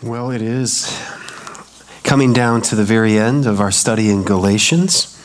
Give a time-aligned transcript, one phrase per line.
[0.00, 0.96] Well, it is
[2.04, 5.18] coming down to the very end of our study in Galatians.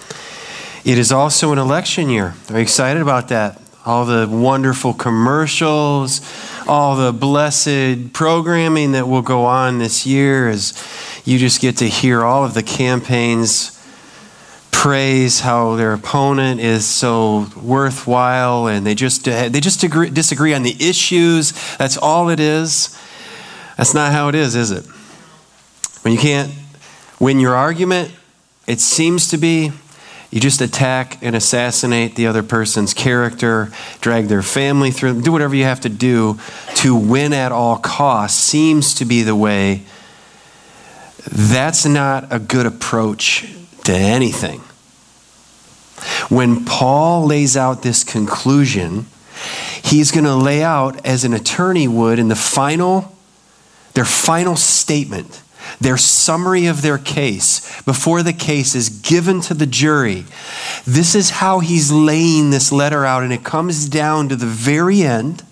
[0.84, 2.30] It is also an election year.
[2.46, 3.62] Very excited about that.
[3.86, 6.22] All the wonderful commercials,
[6.68, 10.74] all the blessed programming that will go on this year as
[11.24, 13.80] you just get to hear all of the campaigns
[14.72, 20.64] praise how their opponent is so worthwhile and they just they just agree, disagree on
[20.64, 23.00] the issues that's all it is
[23.78, 24.86] that's not how it is is it?
[26.02, 26.52] When you can't
[27.20, 28.12] win your argument
[28.68, 29.72] it seems to be
[30.32, 35.54] you just attack and assassinate the other person's character drag their family through do whatever
[35.56, 36.40] you have to do
[36.76, 39.84] to win at all costs seems to be the way.
[41.30, 43.48] That's not a good approach
[43.86, 44.62] to anything.
[46.30, 49.06] When Paul lays out this conclusion,
[49.84, 53.16] he's going to lay out as an attorney would in the final
[53.94, 55.42] their final statement,
[55.80, 60.26] their summary of their case before the case is given to the jury.
[60.86, 65.02] This is how he's laying this letter out and it comes down to the very
[65.02, 65.44] end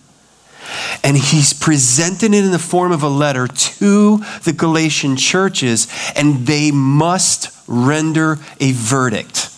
[1.03, 6.45] and he's presented it in the form of a letter to the Galatian churches, and
[6.45, 9.49] they must render a verdict.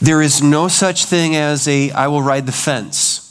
[0.00, 3.21] There is no such thing as a I will ride the fence.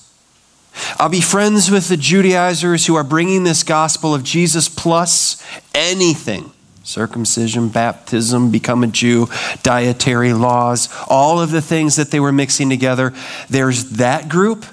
[1.00, 6.52] I'll be friends with the Judaizers who are bringing this gospel of Jesus plus anything
[6.84, 9.28] circumcision, baptism, become a Jew,
[9.64, 13.14] dietary laws, all of the things that they were mixing together.
[13.50, 14.66] There's that group.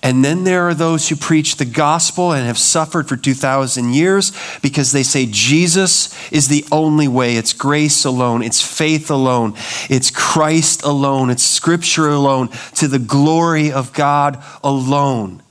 [0.00, 4.30] And then there are those who preach the gospel and have suffered for 2,000 years
[4.62, 7.36] because they say Jesus is the only way.
[7.36, 9.54] It's grace alone, it's faith alone,
[9.90, 15.42] it's Christ alone, it's scripture alone, to the glory of God alone.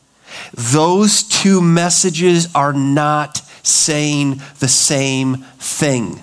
[0.54, 6.22] Those two messages are not saying the same thing.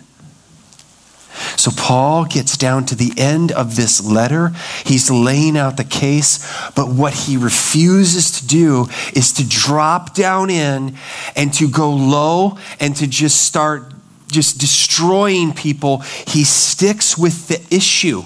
[1.57, 4.53] So Paul gets down to the end of this letter.
[4.85, 6.39] He's laying out the case,
[6.73, 10.97] but what he refuses to do is to drop down in
[11.35, 13.93] and to go low and to just start
[14.31, 15.99] just destroying people.
[16.27, 18.25] He sticks with the issue.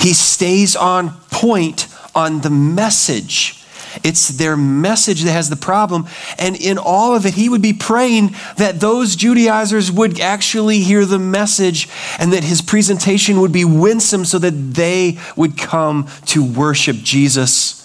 [0.00, 3.61] He stays on point on the message.
[4.02, 6.06] It's their message that has the problem.
[6.38, 11.04] And in all of it, he would be praying that those Judaizers would actually hear
[11.04, 11.88] the message
[12.18, 17.78] and that his presentation would be winsome so that they would come to worship Jesus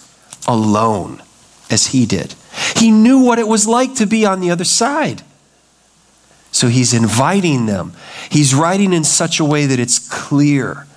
[0.48, 1.22] alone
[1.70, 2.36] as he did.
[2.76, 5.22] He knew what it was like to be on the other side.
[6.52, 7.94] So he's inviting them.
[8.30, 10.88] He's writing in such a way that it's clear.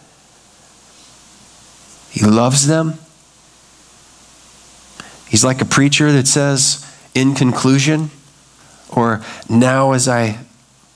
[2.11, 2.99] He loves them.
[5.31, 8.11] He's like a preacher that says, in conclusion,
[8.89, 10.39] or now as I,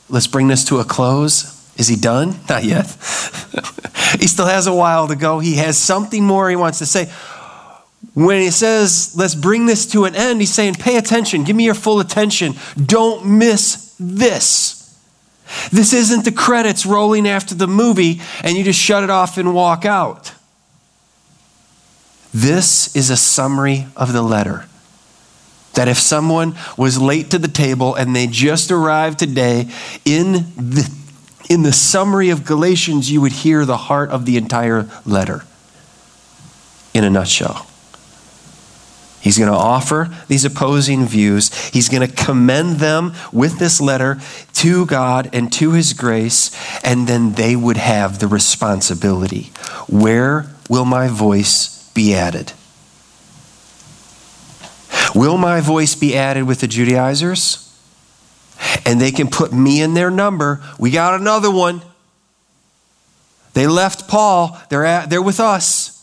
[0.09, 1.53] let's bring this to a close.
[1.79, 2.41] Is he done?
[2.49, 2.87] Not yet.
[4.19, 5.39] he still has a while to go.
[5.39, 7.13] He has something more he wants to say.
[8.15, 11.65] When he says, let's bring this to an end, he's saying, pay attention, give me
[11.65, 12.55] your full attention.
[12.77, 14.99] Don't miss this.
[15.71, 19.55] This isn't the credits rolling after the movie and you just shut it off and
[19.55, 20.34] walk out.
[22.35, 24.67] This is a summary of the letter.
[25.75, 29.69] That if someone was late to the table and they just arrived today,
[30.05, 30.93] in the,
[31.49, 35.45] in the summary of Galatians, you would hear the heart of the entire letter
[36.93, 37.69] in a nutshell.
[39.21, 41.55] He's going to offer these opposing views.
[41.69, 44.21] He's going to commend them with this letter
[44.55, 46.51] to God and to His grace,
[46.85, 49.51] and then they would have the responsibility.
[49.89, 52.53] Where will my voice be added?
[55.15, 57.61] Will my voice be added with the Judaizers?
[58.85, 60.63] And they can put me in their number.
[60.79, 61.83] We got another one.
[63.55, 65.94] They left Paul, they're, at, they're with us.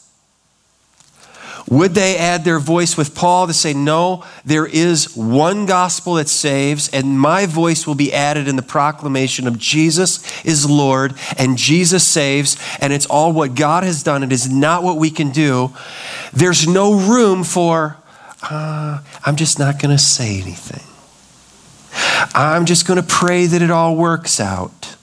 [1.72, 6.28] Would they add their voice with Paul to say, No, there is one gospel that
[6.28, 11.58] saves, and my voice will be added in the proclamation of Jesus is Lord, and
[11.58, 14.22] Jesus saves, and it's all what God has done.
[14.22, 15.72] It is not what we can do.
[16.34, 17.96] There's no room for,
[18.44, 20.86] uh, I'm just not going to say anything.
[22.36, 24.98] I'm just going to pray that it all works out.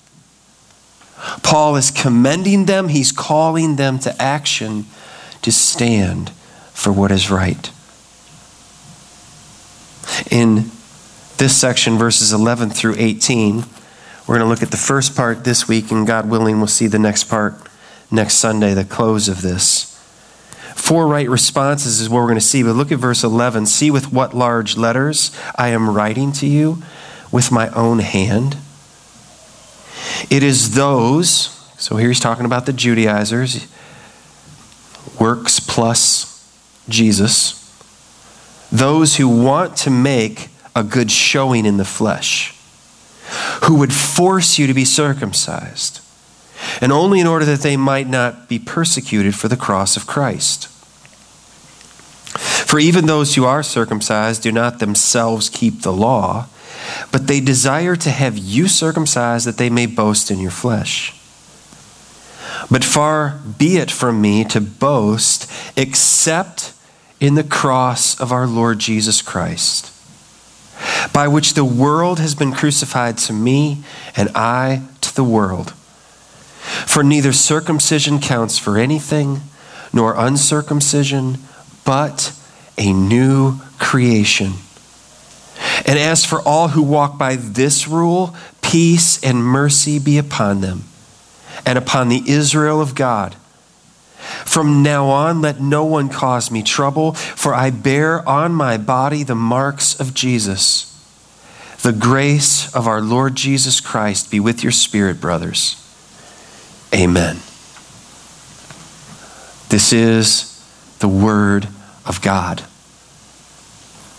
[1.42, 4.84] Paul is commending them, he's calling them to action
[5.40, 6.30] to stand
[6.78, 7.72] for what is right.
[10.30, 10.70] In
[11.36, 13.64] this section, verses 11 through 18,
[14.26, 16.86] we're going to look at the first part this week, and God willing, we'll see
[16.86, 17.54] the next part
[18.12, 20.00] next Sunday, the close of this.
[20.76, 23.66] Four right responses is what we're going to see, but look at verse 11.
[23.66, 26.80] See with what large letters I am writing to you
[27.32, 28.56] with my own hand.
[30.30, 31.28] It is those,
[31.76, 33.66] so here he's talking about the Judaizers,
[35.18, 36.37] works plus
[36.88, 37.54] Jesus,
[38.70, 42.54] those who want to make a good showing in the flesh,
[43.64, 46.00] who would force you to be circumcised,
[46.80, 50.68] and only in order that they might not be persecuted for the cross of Christ.
[52.68, 56.48] For even those who are circumcised do not themselves keep the law,
[57.10, 61.14] but they desire to have you circumcised that they may boast in your flesh.
[62.70, 66.74] But far be it from me to boast except
[67.20, 69.92] in the cross of our Lord Jesus Christ,
[71.12, 73.82] by which the world has been crucified to me
[74.16, 75.72] and I to the world.
[76.86, 79.40] For neither circumcision counts for anything,
[79.92, 81.38] nor uncircumcision,
[81.84, 82.32] but
[82.76, 84.52] a new creation.
[85.86, 90.84] And as for all who walk by this rule, peace and mercy be upon them
[91.64, 93.34] and upon the Israel of God.
[94.48, 99.22] From now on, let no one cause me trouble, for I bear on my body
[99.22, 100.86] the marks of Jesus.
[101.82, 105.76] The grace of our Lord Jesus Christ be with your spirit, brothers.
[106.94, 107.36] Amen.
[109.68, 110.64] This is
[111.00, 111.68] the Word
[112.06, 112.64] of God.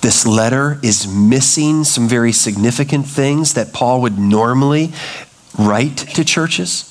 [0.01, 4.93] This letter is missing some very significant things that Paul would normally
[5.57, 6.85] write to churches.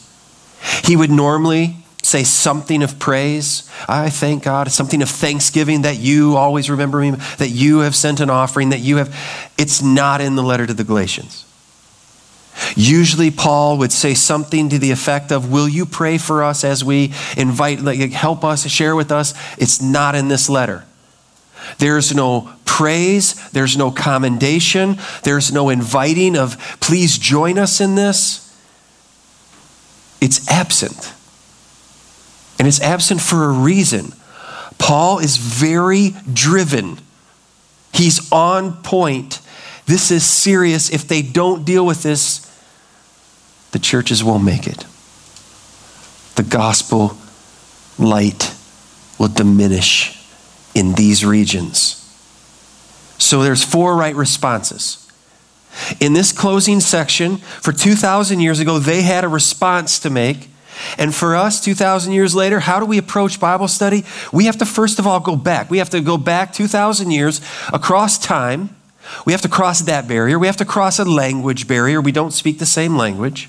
[0.82, 1.76] He would normally
[2.08, 3.70] say something of praise.
[3.88, 4.70] I thank God.
[4.72, 8.81] Something of thanksgiving that you always remember me, that you have sent an offering, that
[8.81, 9.14] you have.
[9.58, 11.44] It's not in the letter to the Galatians.
[12.75, 16.82] Usually, Paul would say something to the effect of, Will you pray for us as
[16.84, 19.34] we invite, like, help us, share with us?
[19.58, 20.84] It's not in this letter.
[21.78, 28.44] There's no praise, there's no commendation, there's no inviting of, Please join us in this.
[30.20, 31.12] It's absent.
[32.58, 34.12] And it's absent for a reason.
[34.78, 36.99] Paul is very driven.
[37.93, 39.40] He's on point.
[39.87, 40.90] This is serious.
[40.90, 42.44] If they don't deal with this,
[43.72, 44.84] the churches won't make it.
[46.37, 47.16] The gospel
[47.99, 48.55] light
[49.19, 50.25] will diminish
[50.75, 51.94] in these regions.
[53.19, 55.10] So there's four right responses.
[56.00, 60.49] In this closing section, for 2,000 years ago, they had a response to make.
[60.97, 64.05] And for us, 2,000 years later, how do we approach Bible study?
[64.33, 65.71] We have to first of all go back.
[65.71, 67.41] We have to go back 2,000 years
[67.73, 68.75] across time.
[69.25, 70.39] We have to cross that barrier.
[70.39, 72.01] We have to cross a language barrier.
[72.01, 73.49] We don't speak the same language.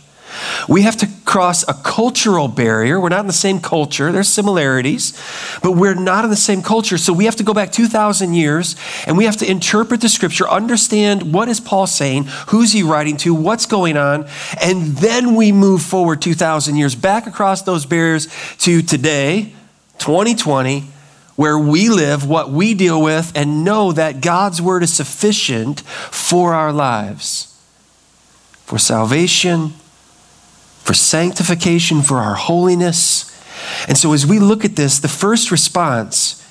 [0.68, 3.00] We have to cross a cultural barrier.
[3.00, 4.12] We're not in the same culture.
[4.12, 5.20] There's similarities,
[5.62, 6.98] but we're not in the same culture.
[6.98, 10.48] So we have to go back 2,000 years and we have to interpret the scripture,
[10.50, 14.28] understand what is Paul saying, who's he writing to, what's going on,
[14.62, 18.28] and then we move forward 2,000 years back across those barriers
[18.60, 19.54] to today,
[20.00, 20.86] 2020,
[21.36, 26.54] where we live, what we deal with, and know that God's word is sufficient for
[26.54, 27.56] our lives,
[28.66, 29.74] for salvation
[30.90, 33.30] for sanctification, for our holiness.
[33.88, 36.44] And so, as we look at this, the first response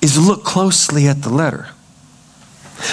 [0.00, 1.68] is look closely at the letter.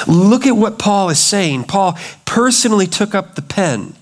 [0.10, 1.63] Look at what Paul is saying.
[1.63, 3.96] Paul personally took up the pen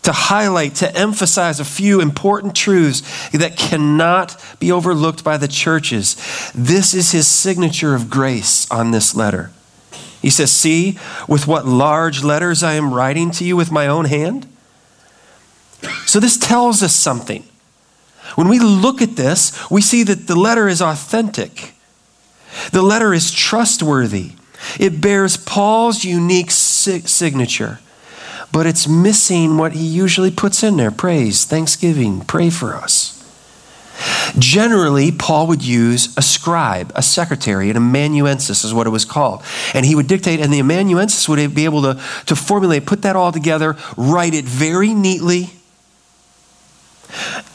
[0.00, 6.16] to highlight, to emphasize a few important truths that cannot be overlooked by the churches.
[6.54, 9.50] This is his signature of grace on this letter.
[10.22, 14.06] He says, See with what large letters I am writing to you with my own
[14.06, 14.46] hand?
[16.06, 17.44] So this tells us something.
[18.34, 21.74] When we look at this, we see that the letter is authentic.
[22.70, 24.32] The letter is trustworthy.
[24.78, 27.80] It bears Paul's unique signature,
[28.52, 33.18] but it's missing what he usually puts in there praise, thanksgiving, pray for us.
[34.38, 39.42] Generally, Paul would use a scribe, a secretary, an amanuensis is what it was called.
[39.74, 43.16] And he would dictate, and the amanuensis would be able to, to formulate, put that
[43.16, 45.50] all together, write it very neatly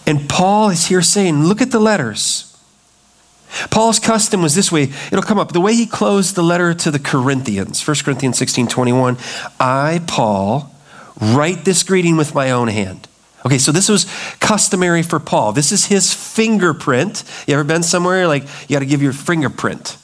[0.07, 2.45] and Paul is here saying, look at the letters.
[3.69, 4.83] Paul's custom was this way.
[4.83, 5.51] It'll come up.
[5.51, 9.17] The way he closed the letter to the Corinthians, 1 Corinthians 16 21,
[9.59, 10.73] I, Paul,
[11.19, 13.07] write this greeting with my own hand.
[13.45, 14.05] Okay, so this was
[14.39, 15.53] customary for Paul.
[15.53, 17.23] This is his fingerprint.
[17.47, 19.97] You ever been somewhere like you got to give your fingerprint?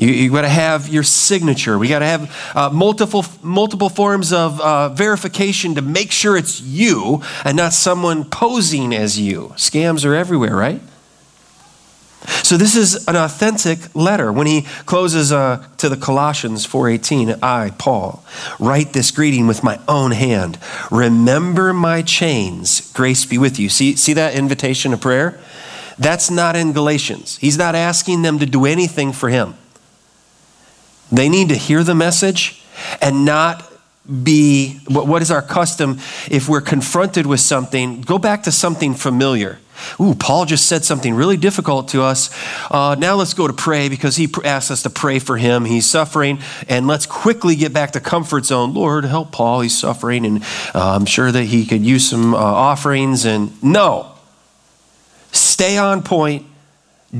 [0.00, 1.78] You, you got to have your signature.
[1.78, 6.58] We got to have uh, multiple, multiple forms of uh, verification to make sure it's
[6.62, 9.48] you and not someone posing as you.
[9.56, 10.80] Scams are everywhere, right?
[12.42, 14.32] So this is an authentic letter.
[14.32, 18.24] When he closes uh, to the Colossians 4:18, I, Paul,
[18.58, 20.58] write this greeting with my own hand.
[20.90, 22.90] Remember my chains.
[22.92, 23.68] Grace be with you.
[23.68, 25.40] See, see that invitation to prayer?
[25.98, 27.36] That's not in Galatians.
[27.38, 29.54] He's not asking them to do anything for him.
[31.12, 32.62] They need to hear the message
[33.00, 33.66] and not
[34.24, 35.98] be what is our custom
[36.30, 39.58] if we're confronted with something, go back to something familiar.
[39.98, 42.30] Ooh, Paul just said something really difficult to us.
[42.70, 45.64] Uh, now let's go to pray because he asked us to pray for him.
[45.64, 48.74] He's suffering, and let's quickly get back to comfort zone.
[48.74, 49.60] Lord, help Paul.
[49.62, 50.42] He's suffering, and
[50.74, 53.24] uh, I'm sure that he could use some uh, offerings.
[53.24, 54.12] And no,
[55.32, 56.46] stay on point,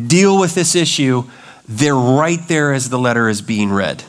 [0.06, 1.24] deal with this issue.
[1.70, 4.02] They're right there as the letter is being read.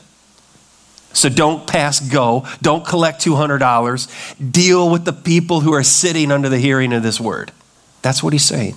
[1.14, 2.48] So don't pass go.
[2.62, 4.52] Don't collect $200.
[4.52, 7.52] Deal with the people who are sitting under the hearing of this word.
[8.02, 8.76] That's what he's saying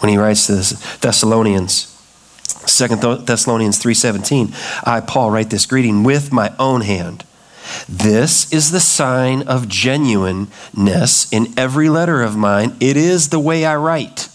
[0.00, 1.92] when he writes to the Thessalonians.
[2.66, 2.88] 2
[3.24, 4.52] Thessalonians 3:17
[4.84, 7.24] I Paul write this greeting with my own hand
[7.88, 13.64] this is the sign of genuineness in every letter of mine it is the way
[13.64, 14.28] I write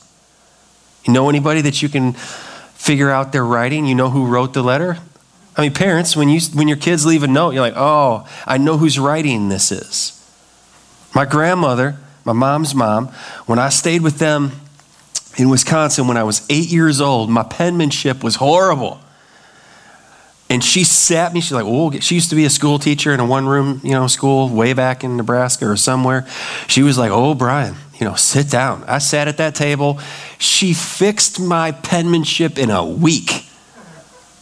[1.06, 2.16] you know anybody that you can
[2.82, 4.98] figure out their writing you know who wrote the letter
[5.56, 8.58] I mean parents when you when your kids leave a note you're like oh I
[8.58, 10.18] know whose writing this is
[11.14, 13.08] my grandmother my mom's mom,
[13.46, 14.52] when I stayed with them
[15.38, 19.00] in Wisconsin when I was eight years old, my penmanship was horrible.
[20.50, 23.22] And she sat me, she's like, oh, she used to be a school teacher in
[23.22, 26.28] a one room, you know, school way back in Nebraska or somewhere.
[26.68, 28.84] She was like, oh, Brian, you know, sit down.
[28.88, 30.00] I sat at that table.
[30.40, 33.46] She fixed my penmanship in a week.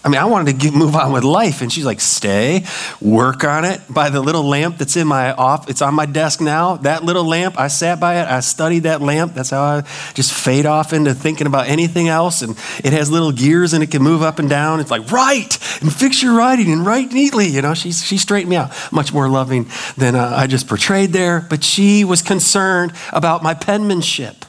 [0.01, 1.61] I mean, I wanted to get, move on with life.
[1.61, 2.63] And she's like, stay,
[3.01, 5.69] work on it by the little lamp that's in my off.
[5.69, 6.77] It's on my desk now.
[6.77, 8.27] That little lamp, I sat by it.
[8.27, 9.33] I studied that lamp.
[9.33, 9.81] That's how I
[10.13, 12.41] just fade off into thinking about anything else.
[12.41, 12.51] And
[12.81, 14.79] it has little gears and it can move up and down.
[14.79, 17.47] It's like, write and fix your writing and write neatly.
[17.47, 18.71] You know, she, she straightened me out.
[18.93, 21.41] Much more loving than uh, I just portrayed there.
[21.41, 24.45] But she was concerned about my penmanship.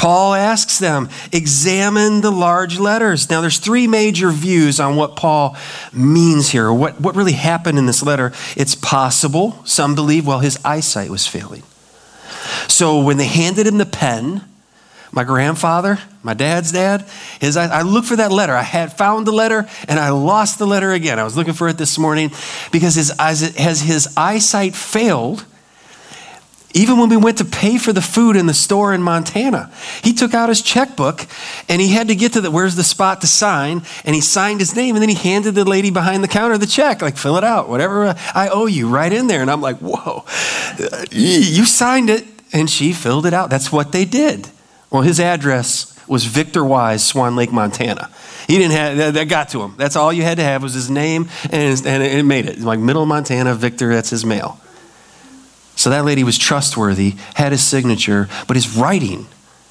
[0.00, 3.28] Paul asks them, examine the large letters.
[3.28, 5.58] Now, there's three major views on what Paul
[5.92, 8.32] means here, what, what really happened in this letter.
[8.56, 11.64] It's possible, some believe, well, his eyesight was failing.
[12.66, 14.40] So when they handed him the pen,
[15.12, 17.06] my grandfather, my dad's dad,
[17.38, 18.54] his, I, I looked for that letter.
[18.54, 21.18] I had found the letter and I lost the letter again.
[21.18, 22.30] I was looking for it this morning
[22.72, 25.44] because his, as his eyesight failed,
[26.72, 29.72] even when we went to pay for the food in the store in Montana,
[30.02, 31.26] he took out his checkbook
[31.68, 34.60] and he had to get to the where's the spot to sign, and he signed
[34.60, 37.36] his name, and then he handed the lady behind the counter the check, like fill
[37.36, 39.42] it out, whatever I owe you, right in there.
[39.42, 40.24] And I'm like, whoa,
[41.10, 43.50] you signed it, and she filled it out.
[43.50, 44.48] That's what they did.
[44.90, 48.10] Well, his address was Victor Wise, Swan Lake, Montana.
[48.48, 49.74] He didn't have that got to him.
[49.76, 52.80] That's all you had to have was his name, and, and it made it like
[52.80, 53.92] Middle Montana, Victor.
[53.94, 54.60] That's his mail.
[55.80, 59.26] So that lady was trustworthy, had his signature, but his writing,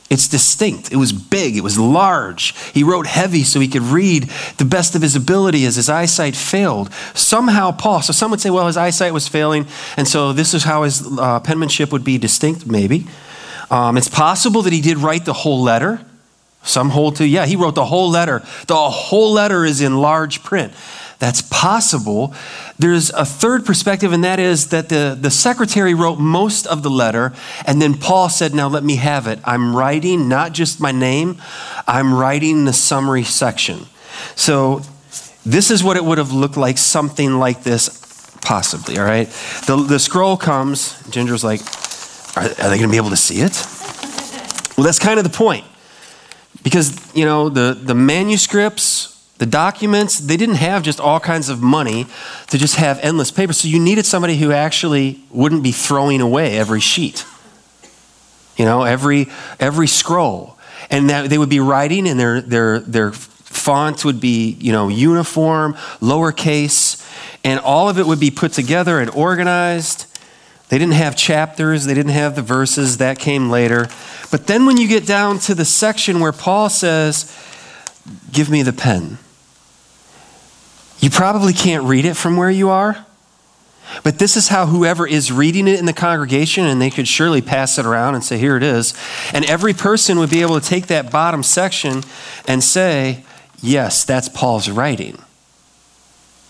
[0.09, 0.91] it's distinct.
[0.91, 2.57] It was big, it was large.
[2.73, 4.23] He wrote heavy so he could read
[4.57, 6.91] the best of his ability as his eyesight failed.
[7.13, 10.63] Somehow, Paul, so some would say, well, his eyesight was failing, and so this is
[10.63, 13.05] how his uh, penmanship would be distinct, maybe.
[13.69, 16.03] Um, it's possible that he did write the whole letter.
[16.63, 18.39] Some hold to, yeah, he wrote the whole letter.
[18.65, 20.73] The whole letter is in large print.
[21.19, 22.33] That's possible.
[22.77, 26.89] There's a third perspective, and that is that the, the secretary wrote most of the
[26.89, 27.33] letter,
[27.65, 29.39] and then Paul said, Now let me have it.
[29.43, 31.41] I'm writing not just my name,
[31.85, 33.85] I'm writing the summary section.
[34.35, 34.81] So
[35.45, 39.27] this is what it would have looked like, something like this, possibly, all right?
[39.67, 41.61] The, the scroll comes, Ginger's like,
[42.37, 43.61] Are, are they going to be able to see it?
[44.77, 45.65] Well, that's kind of the point.
[46.63, 51.61] Because, you know, the, the manuscripts, the documents, they didn't have just all kinds of
[51.61, 52.07] money
[52.47, 53.53] to just have endless paper.
[53.53, 57.25] So you needed somebody who actually wouldn't be throwing away every sheet.
[58.57, 59.27] You know, every
[59.57, 60.57] every scroll.
[60.89, 64.89] And that they would be writing and their their their font would be, you know,
[64.89, 67.01] uniform, lowercase,
[67.45, 70.05] and all of it would be put together and organized.
[70.67, 73.87] They didn't have chapters, they didn't have the verses, that came later.
[74.31, 77.33] But then when you get down to the section where Paul says,
[78.31, 79.17] Give me the pen.
[80.99, 83.05] You probably can't read it from where you are,
[84.03, 87.41] but this is how whoever is reading it in the congregation, and they could surely
[87.41, 88.93] pass it around and say, Here it is.
[89.33, 92.03] And every person would be able to take that bottom section
[92.47, 93.23] and say,
[93.61, 95.17] Yes, that's Paul's writing.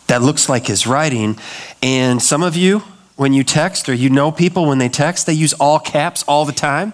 [0.07, 1.37] That looks like his writing.
[1.81, 2.79] And some of you,
[3.15, 6.45] when you text or you know people when they text, they use all caps all
[6.45, 6.93] the time.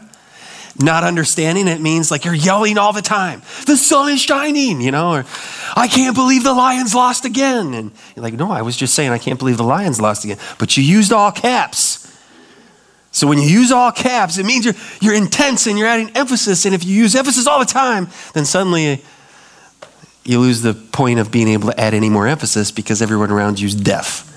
[0.81, 3.41] Not understanding, it means like you're yelling all the time.
[3.65, 5.25] The sun is shining, you know, or
[5.75, 7.73] I can't believe the Lions lost again.
[7.73, 10.37] And you're like, no, I was just saying I can't believe the Lions lost again.
[10.59, 12.01] But you used all caps.
[13.11, 16.65] So when you use all caps, it means you're, you're intense and you're adding emphasis.
[16.65, 19.01] And if you use emphasis all the time, then suddenly
[20.25, 23.61] you lose the point of being able to add any more emphasis because everyone around
[23.61, 24.31] you is deaf.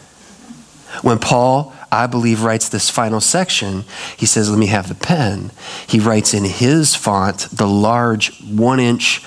[1.03, 3.85] When Paul I believe, writes this final section,
[4.17, 5.51] he says, Let me have the pen.
[5.87, 9.25] He writes in his font the large one inch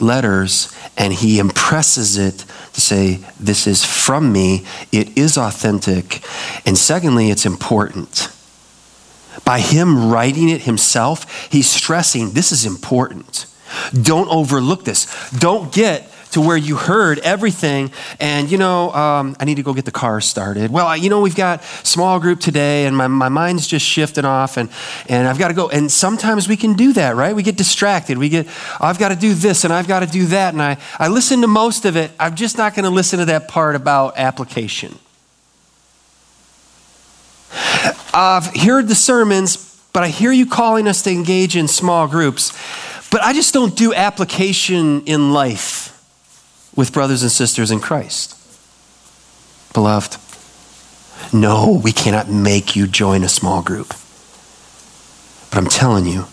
[0.00, 4.66] letters and he impresses it to say, This is from me.
[4.90, 6.22] It is authentic.
[6.66, 8.28] And secondly, it's important.
[9.44, 13.46] By him writing it himself, he's stressing this is important.
[13.92, 15.30] Don't overlook this.
[15.30, 19.74] Don't get to where you heard everything and, you know, um, I need to go
[19.74, 20.70] get the car started.
[20.70, 24.56] Well, you know, we've got small group today and my, my mind's just shifting off
[24.56, 24.70] and,
[25.08, 25.68] and I've got to go.
[25.68, 27.36] And sometimes we can do that, right?
[27.36, 28.16] We get distracted.
[28.16, 28.48] We get,
[28.80, 30.54] I've got to do this and I've got to do that.
[30.54, 32.10] And I, I listen to most of it.
[32.18, 34.98] I'm just not going to listen to that part about application.
[38.14, 42.52] I've heard the sermons, but I hear you calling us to engage in small groups.
[43.10, 45.81] But I just don't do application in life
[46.74, 48.36] with brothers and sisters in Christ.
[49.72, 50.16] Beloved,
[51.32, 53.88] no, we cannot make you join a small group.
[55.50, 56.26] But I'm telling you,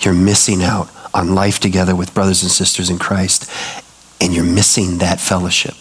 [0.00, 3.50] you're missing out on life together with brothers and sisters in Christ,
[4.20, 5.74] and you're missing that fellowship.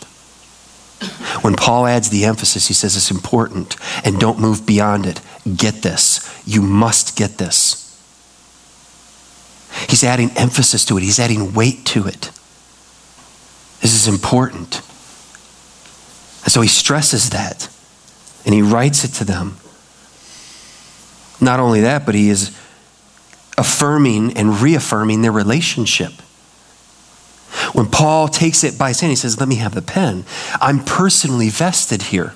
[1.42, 5.22] When Paul adds the emphasis, he says it's important and don't move beyond it.
[5.56, 6.42] Get this.
[6.46, 7.82] You must get this.
[9.90, 12.30] He's adding emphasis to it, he's adding weight to it.
[13.82, 14.82] This is important.
[16.44, 17.68] And so he stresses that
[18.46, 19.58] and he writes it to them.
[21.40, 22.56] Not only that, but he is
[23.58, 26.14] affirming and reaffirming their relationship.
[27.74, 30.26] When Paul takes it by saying, he says, Let me have the pen.
[30.60, 32.34] I'm personally vested here.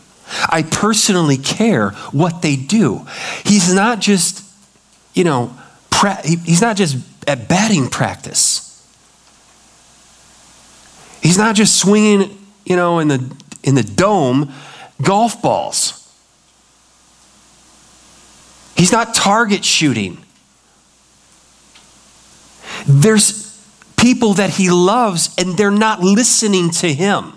[0.49, 3.05] I personally care what they do.
[3.43, 4.43] He's not just,
[5.13, 5.55] you know,
[5.89, 8.64] pra- he's not just at batting practice.
[11.25, 14.53] He's not just swinging, you know, in the, in the dome
[15.01, 16.07] golf balls.
[18.75, 20.23] He's not target shooting.
[22.85, 23.59] There's
[23.97, 27.33] people that he loves and they're not listening to him.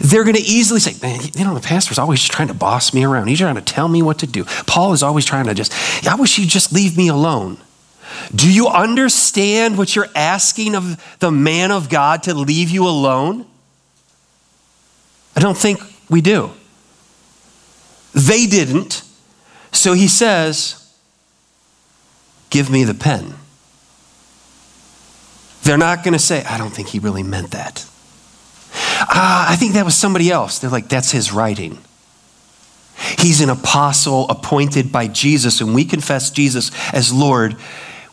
[0.00, 2.92] They're going to easily say, man, you know, the pastor's always just trying to boss
[2.92, 3.28] me around.
[3.28, 4.42] He's trying to tell me what to do.
[4.66, 5.72] Paul is always trying to just,
[6.04, 7.58] I wish he'd just leave me alone.
[8.34, 13.46] Do you understand what you're asking of the man of God to leave you alone?
[15.36, 16.50] I don't think we do.
[18.12, 19.02] They didn't.
[19.72, 20.80] So he says,
[22.50, 23.34] Give me the pen.
[25.64, 27.84] They're not going to say, I don't think he really meant that.
[28.76, 30.58] Ah, I think that was somebody else.
[30.60, 31.78] They're like, That's his writing.
[33.18, 37.56] He's an apostle appointed by Jesus, and we confess Jesus as Lord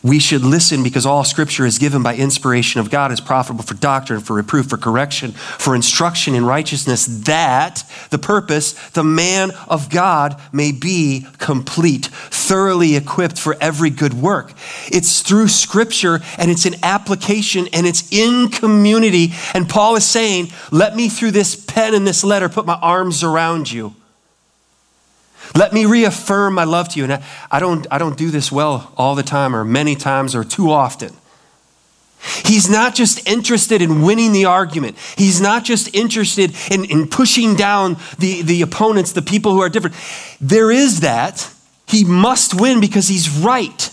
[0.02, 3.74] we should listen because all scripture is given by inspiration of God, is profitable for
[3.74, 9.90] doctrine, for reproof, for correction, for instruction in righteousness, that the purpose, the man of
[9.90, 14.52] God may be complete, thoroughly equipped for every good work.
[14.90, 19.32] It's through scripture and it's in application and it's in community.
[19.54, 23.22] And Paul is saying, Let me through this pen and this letter put my arms
[23.22, 23.94] around you.
[25.54, 27.04] Let me reaffirm my love to you.
[27.04, 30.44] And I, don't, I don't do this well all the time, or many times, or
[30.44, 31.14] too often.
[32.44, 34.96] He's not just interested in winning the argument.
[35.16, 39.68] He's not just interested in, in pushing down the, the opponents, the people who are
[39.68, 39.96] different.
[40.40, 41.52] There is that.
[41.88, 43.90] He must win because he's right.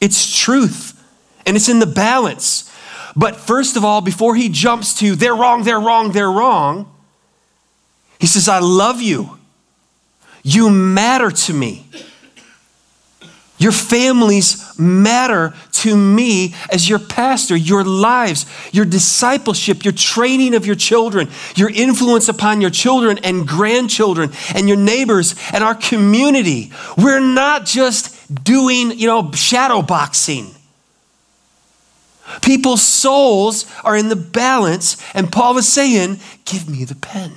[0.00, 1.00] It's truth.
[1.46, 2.70] And it's in the balance.
[3.16, 6.92] But first of all, before he jumps to they're wrong, they're wrong, they're wrong,
[8.18, 9.39] he says, I love you.
[10.42, 11.86] You matter to me.
[13.58, 20.64] Your families matter to me as your pastor, your lives, your discipleship, your training of
[20.64, 26.72] your children, your influence upon your children and grandchildren and your neighbors and our community.
[26.96, 30.54] We're not just doing, you know, shadow boxing.
[32.40, 37.32] People's souls are in the balance, and Paul is saying, Give me the pen.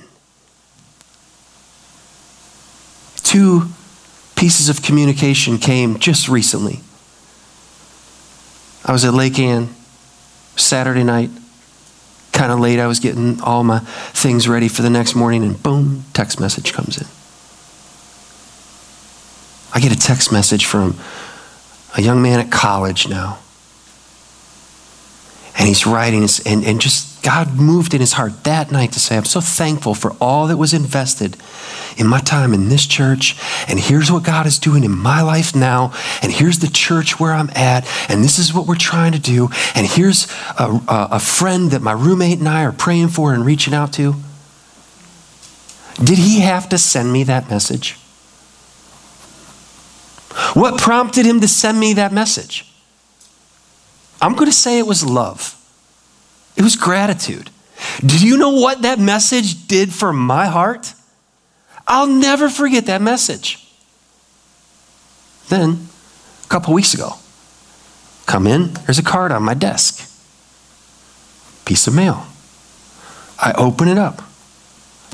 [3.24, 3.70] Two
[4.36, 6.82] pieces of communication came just recently.
[8.86, 9.70] I was at Lake Ann
[10.56, 11.30] Saturday night,
[12.34, 12.80] kind of late.
[12.80, 16.74] I was getting all my things ready for the next morning, and boom, text message
[16.74, 17.08] comes in.
[19.74, 20.96] I get a text message from
[21.96, 23.40] a young man at college now.
[25.58, 29.16] And he's writing, and, and just God moved in his heart that night to say,
[29.16, 31.38] I'm so thankful for all that was invested
[31.98, 33.38] in my time in this church.
[33.70, 35.94] And here's what God is doing in my life now.
[36.22, 37.88] And here's the church where I'm at.
[38.10, 39.50] And this is what we're trying to do.
[39.74, 43.46] And here's a, a, a friend that my roommate and I are praying for and
[43.46, 44.16] reaching out to.
[46.04, 47.94] Did he have to send me that message?
[50.54, 52.70] What prompted him to send me that message?
[54.22, 55.60] I'm going to say it was love.
[56.56, 57.50] It was gratitude.
[58.06, 60.94] Do you know what that message did for my heart?
[61.88, 63.68] I'll never forget that message.
[65.50, 65.88] Then,
[66.44, 67.14] a couple weeks ago,
[68.26, 70.10] come in, there's a card on my desk.
[71.66, 72.26] Piece of mail.
[73.40, 74.22] I open it up.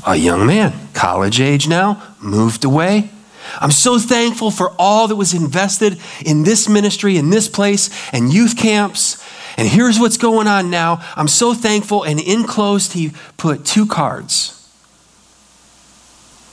[0.06, 3.10] A young man, college age now, moved away,
[3.58, 8.32] I'm so thankful for all that was invested in this ministry, in this place, and
[8.32, 9.22] youth camps.
[9.56, 11.02] And here's what's going on now.
[11.16, 12.04] I'm so thankful.
[12.04, 14.56] And enclosed, he put two cards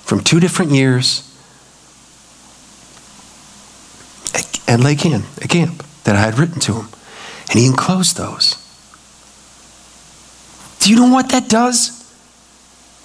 [0.03, 1.23] from two different years
[4.67, 6.89] at Lake Ann, a camp that I had written to him.
[7.49, 8.63] And he enclosed those.
[10.79, 11.93] Do you know what that does?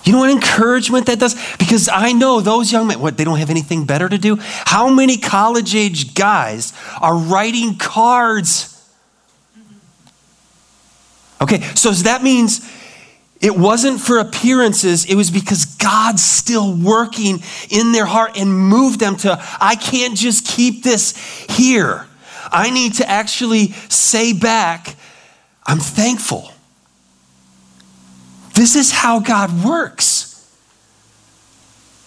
[0.05, 1.37] You know what encouragement that does?
[1.59, 4.37] Because I know those young men, what, they don't have anything better to do?
[4.41, 8.72] How many college age guys are writing cards?
[11.43, 12.61] Okay, so that means
[13.41, 19.01] it wasn't for appearances, it was because God's still working in their heart and moved
[19.01, 21.17] them to, I can't just keep this
[21.51, 22.07] here.
[22.53, 24.95] I need to actually say back,
[25.67, 26.53] I'm thankful.
[28.55, 30.29] This is how God works.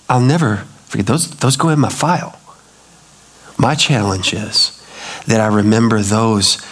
[0.07, 2.39] I'll never forget those, those go in my file.
[3.57, 4.81] My challenge is
[5.27, 6.65] that I remember those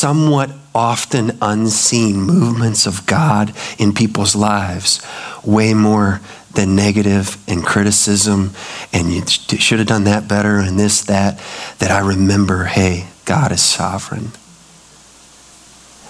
[0.00, 5.06] somewhat often unseen movements of God in people's lives
[5.44, 6.22] way more
[6.54, 8.50] than negative and criticism
[8.94, 9.26] and you
[9.58, 11.38] should have done that better and this, that,
[11.80, 14.30] that I remember, hey, God is sovereign.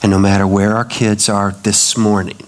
[0.03, 2.39] And no matter where our kids are this morning,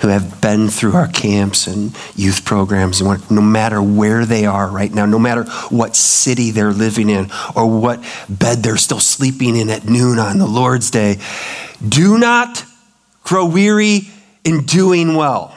[0.00, 4.68] who have been through our camps and youth programs, and no matter where they are
[4.68, 9.56] right now, no matter what city they're living in or what bed they're still sleeping
[9.56, 11.18] in at noon on the Lord's day,
[11.86, 12.64] do not
[13.22, 14.08] grow weary
[14.44, 15.54] in doing well.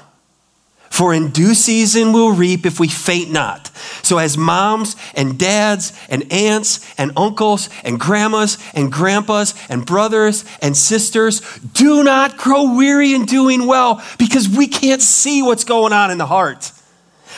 [0.94, 3.72] For in due season we'll reap if we faint not.
[4.04, 10.46] So, as moms and dads and aunts and uncles and grandmas and grandpas and brothers
[10.62, 11.42] and sisters,
[11.74, 16.20] do not grow weary in doing well because we can't see what's going on in
[16.20, 16.72] the heart.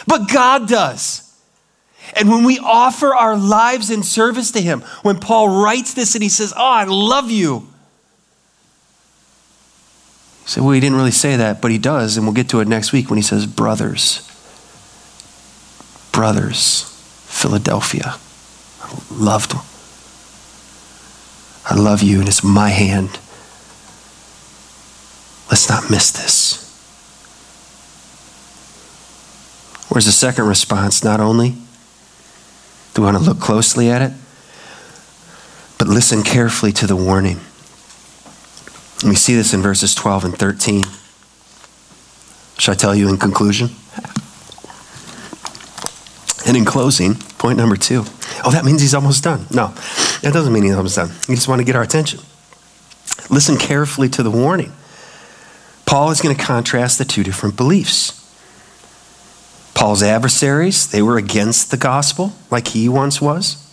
[0.06, 1.34] But God does.
[2.14, 6.22] And when we offer our lives in service to Him, when Paul writes this and
[6.22, 7.70] he says, Oh, I love you
[10.46, 12.68] say, well, he didn't really say that, but he does, and we'll get to it
[12.68, 14.22] next week when he says, brothers.
[16.12, 16.84] Brothers,
[17.28, 18.16] Philadelphia.
[19.12, 19.54] Loved.
[21.68, 23.20] I love you, and it's my hand.
[25.50, 26.62] Let's not miss this.
[29.90, 31.04] Where's the second response?
[31.04, 31.56] Not only
[32.94, 34.12] do we want to look closely at it,
[35.78, 37.40] but listen carefully to the warning.
[39.06, 40.84] And we see this in verses 12 and 13.
[42.58, 43.70] Should I tell you in conclusion?
[46.48, 48.04] And in closing, point number two.
[48.44, 49.46] Oh, that means he's almost done.
[49.52, 49.68] No,
[50.24, 51.12] that doesn't mean he's almost done.
[51.28, 52.20] He just want to get our attention.
[53.30, 54.74] Listen carefully to the warning.
[55.86, 58.12] Paul is going to contrast the two different beliefs.
[59.76, 63.64] Paul's adversaries, they were against the gospel like he once was.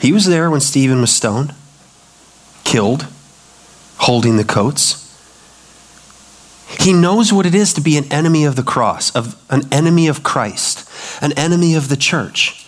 [0.00, 1.52] He was there when Stephen was stoned,
[2.62, 3.08] killed,
[4.02, 4.98] holding the coats.
[6.80, 10.08] He knows what it is to be an enemy of the cross, of an enemy
[10.08, 10.88] of Christ,
[11.22, 12.66] an enemy of the church.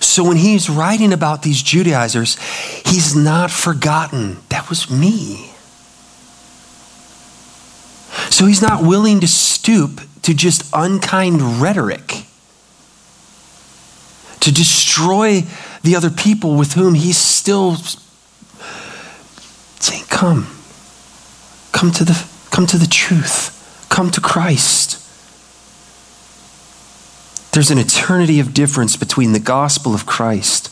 [0.00, 2.38] So when he's writing about these Judaizers,
[2.86, 4.38] he's not forgotten.
[4.48, 5.50] That was me.
[8.30, 12.24] So he's not willing to stoop to just unkind rhetoric,
[14.40, 15.42] to destroy
[15.82, 17.76] the other people with whom he's still
[19.82, 20.46] saying, Come.
[21.72, 23.86] Come to the, come to the truth.
[23.88, 24.98] Come to Christ.
[27.52, 30.70] There's an eternity of difference between the gospel of Christ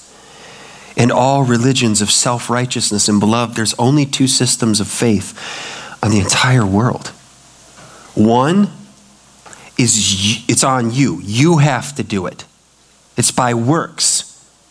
[0.97, 3.09] and all religions of self righteousness.
[3.09, 7.09] And beloved, there's only two systems of faith on the entire world.
[8.15, 8.71] One
[9.79, 12.45] is it's on you, you have to do it,
[13.17, 14.31] it's by works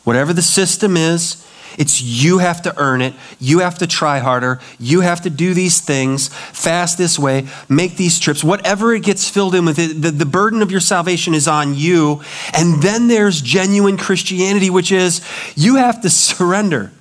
[0.09, 1.45] Whatever the system is,
[1.77, 3.13] it's you have to earn it.
[3.39, 4.59] You have to try harder.
[4.79, 8.43] You have to do these things, fast this way, make these trips.
[8.43, 11.75] Whatever it gets filled in with, it, the, the burden of your salvation is on
[11.75, 12.21] you.
[12.53, 15.21] And then there's genuine Christianity, which is
[15.55, 16.91] you have to surrender.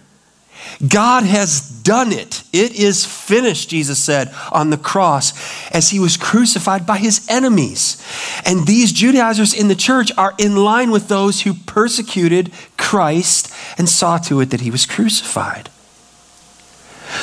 [0.87, 2.43] God has done it.
[2.53, 5.33] It is finished, Jesus said on the cross
[5.71, 8.03] as he was crucified by his enemies.
[8.45, 13.89] And these Judaizers in the church are in line with those who persecuted Christ and
[13.89, 15.71] saw to it that he was crucified.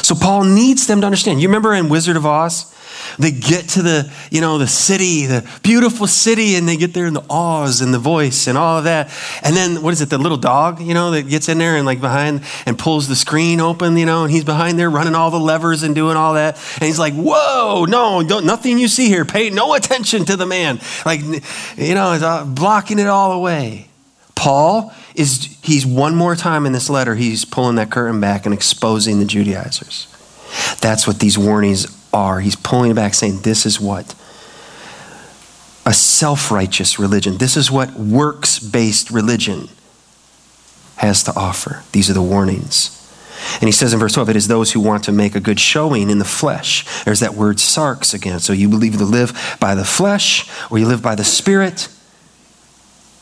[0.02, 1.42] So Paul needs them to understand.
[1.42, 2.72] You remember in Wizard of Oz?
[3.20, 7.06] They get to the, you know, the city, the beautiful city, and they get there
[7.06, 9.12] in the Oz and the voice and all of that.
[9.44, 11.86] And then what is it, the little dog, you know, that gets in there and
[11.86, 15.32] like behind and pulls the screen open, you know, and he's behind there running all
[15.32, 16.56] the levers and doing all that.
[16.76, 19.26] And he's like, whoa, no, nothing you see here.
[19.26, 20.80] Pay no attention to the man.
[21.06, 23.88] Like, you know, uh, blocking it all away.
[24.36, 28.54] Paul is, he's one more time in this letter, he's pulling that curtain back and
[28.54, 30.08] exposing the Judaizers.
[30.82, 32.40] That's what these warnings are.
[32.40, 34.16] He's pulling it back, saying, This is what?
[35.86, 37.38] A self righteous religion.
[37.38, 39.70] This is what works based religion
[40.98, 41.84] has to offer.
[41.92, 42.92] These are the warnings.
[43.56, 45.60] And he says in verse 12, it is those who want to make a good
[45.60, 47.04] showing in the flesh.
[47.04, 48.40] There's that word sarx again.
[48.40, 51.90] So you believe to live by the flesh or you live by the spirit.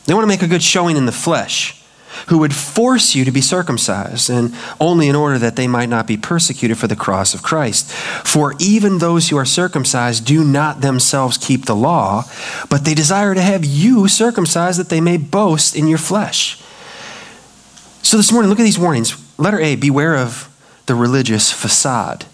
[0.06, 1.83] They want to make a good showing in the flesh
[2.28, 6.06] who would force you to be circumcised, and only in order that they might not
[6.06, 7.90] be persecuted for the cross of Christ.
[8.24, 12.24] For even those who are circumcised do not themselves keep the law,
[12.68, 16.60] but they desire to have you circumcised that they may boast in your flesh.
[18.02, 19.16] So this morning, look at these warnings.
[19.38, 20.48] Letter A beware of
[20.86, 22.26] the religious facade.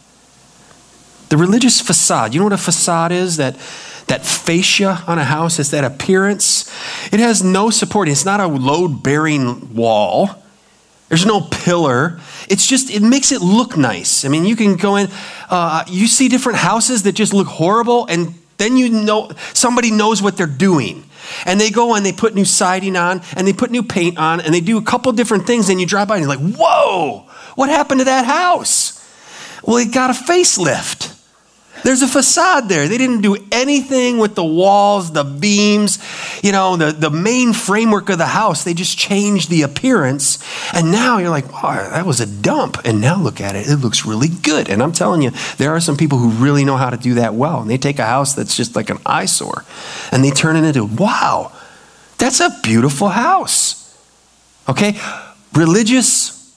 [1.29, 2.35] The religious facade.
[2.35, 3.37] You know what a facade is?
[3.37, 3.57] That
[4.11, 6.69] that fascia on a house, is that appearance.
[7.13, 8.09] It has no support.
[8.09, 10.31] It's not a load bearing wall.
[11.09, 12.21] There's no pillar.
[12.49, 14.25] It's just, it makes it look nice.
[14.25, 15.09] I mean, you can go in,
[15.49, 20.21] uh, you see different houses that just look horrible, and then you know somebody knows
[20.21, 21.05] what they're doing.
[21.47, 24.41] And they go and they put new siding on, and they put new paint on,
[24.41, 27.27] and they do a couple different things, and you drive by and you're like, whoa,
[27.55, 28.97] what happened to that house?
[29.63, 31.20] Well, it got a facelift.
[31.85, 32.89] There's a facade there.
[32.89, 35.99] They didn't do anything with the walls, the beams,
[36.43, 38.65] you know, the, the main framework of the house.
[38.65, 40.39] They just changed the appearance.
[40.75, 42.79] And now you're like, wow, that was a dump.
[42.85, 43.69] And now look at it.
[43.69, 44.69] It looks really good.
[44.69, 47.35] And I'm telling you, there are some people who really know how to do that
[47.35, 47.61] well.
[47.61, 49.65] And they take a house that's just like an eyesore
[50.13, 51.53] and they turn it into, wow,
[52.19, 53.99] that's a beautiful house.
[54.69, 54.99] Okay?
[55.55, 56.55] Religious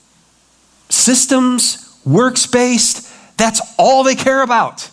[0.90, 4.90] systems, works based, that's all they care about.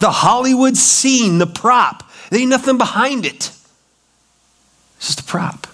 [0.00, 2.10] The Hollywood scene, the prop.
[2.30, 3.52] There ain't nothing behind it.
[4.96, 5.66] It's just a prop.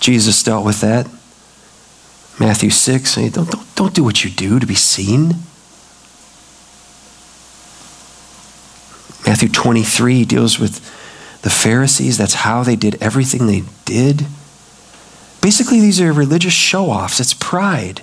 [0.00, 1.06] Jesus dealt with that.
[2.40, 5.36] Matthew 6, don't, don't, don't do what you do to be seen.
[9.24, 10.80] Matthew 23 deals with
[11.42, 12.18] the Pharisees.
[12.18, 14.26] That's how they did everything they did.
[15.40, 18.02] Basically, these are religious show offs, it's pride.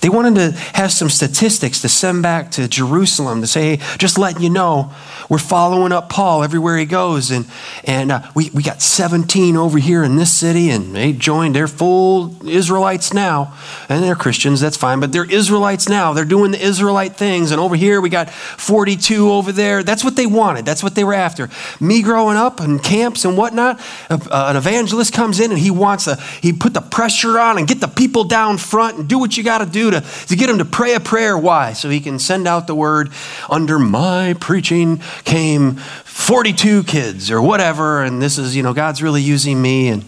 [0.00, 4.18] They wanted to have some statistics to send back to Jerusalem to say, hey, just
[4.18, 4.92] letting you know,
[5.28, 7.30] we're following up Paul everywhere he goes.
[7.30, 7.46] And,
[7.84, 11.54] and uh, we, we got 17 over here in this city, and they joined.
[11.54, 13.54] They're full Israelites now.
[13.90, 16.14] And they're Christians, that's fine, but they're Israelites now.
[16.14, 17.50] They're doing the Israelite things.
[17.50, 19.82] And over here, we got 42 over there.
[19.82, 21.50] That's what they wanted, that's what they were after.
[21.78, 26.16] Me growing up in camps and whatnot, an evangelist comes in and he wants to,
[26.40, 29.44] he put the pressure on and get the people down front and do what you
[29.44, 31.36] got to do to, to get him to pray a prayer.
[31.36, 31.72] Why?
[31.72, 33.10] So he can send out the word,
[33.48, 39.22] under my preaching came 42 kids or whatever, and this is, you know, God's really
[39.22, 39.88] using me.
[39.88, 40.04] And,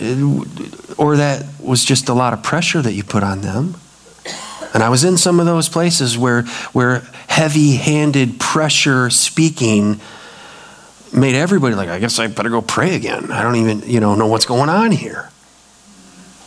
[0.00, 3.76] uh, or that was just a lot of pressure that you put on them.
[4.74, 10.00] And I was in some of those places where, where heavy handed pressure speaking
[11.12, 13.30] made everybody like, I guess I better go pray again.
[13.30, 15.30] I don't even, you know, know what's going on here.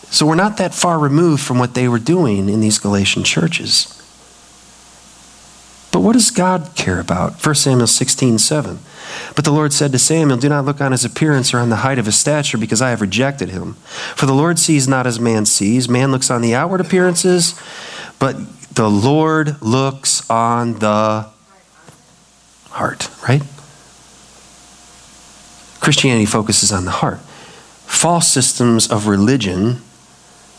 [0.10, 3.94] So we're not that far removed from what they were doing in these Galatian churches.
[5.92, 7.44] But what does God care about?
[7.44, 8.80] 1 Samuel 16, 7.
[9.36, 11.78] But the Lord said to Samuel, Do not look on his appearance or on the
[11.78, 13.74] height of his stature, because I have rejected him.
[14.16, 15.90] For the Lord sees not as man sees.
[15.90, 17.60] Man looks on the outward appearances,
[18.20, 18.36] but
[18.74, 21.28] the Lord looks on the
[22.70, 23.42] heart, right?
[25.80, 27.20] Christianity focuses on the heart.
[27.88, 29.82] False systems of religion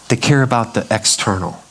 [0.09, 1.62] they care about the external.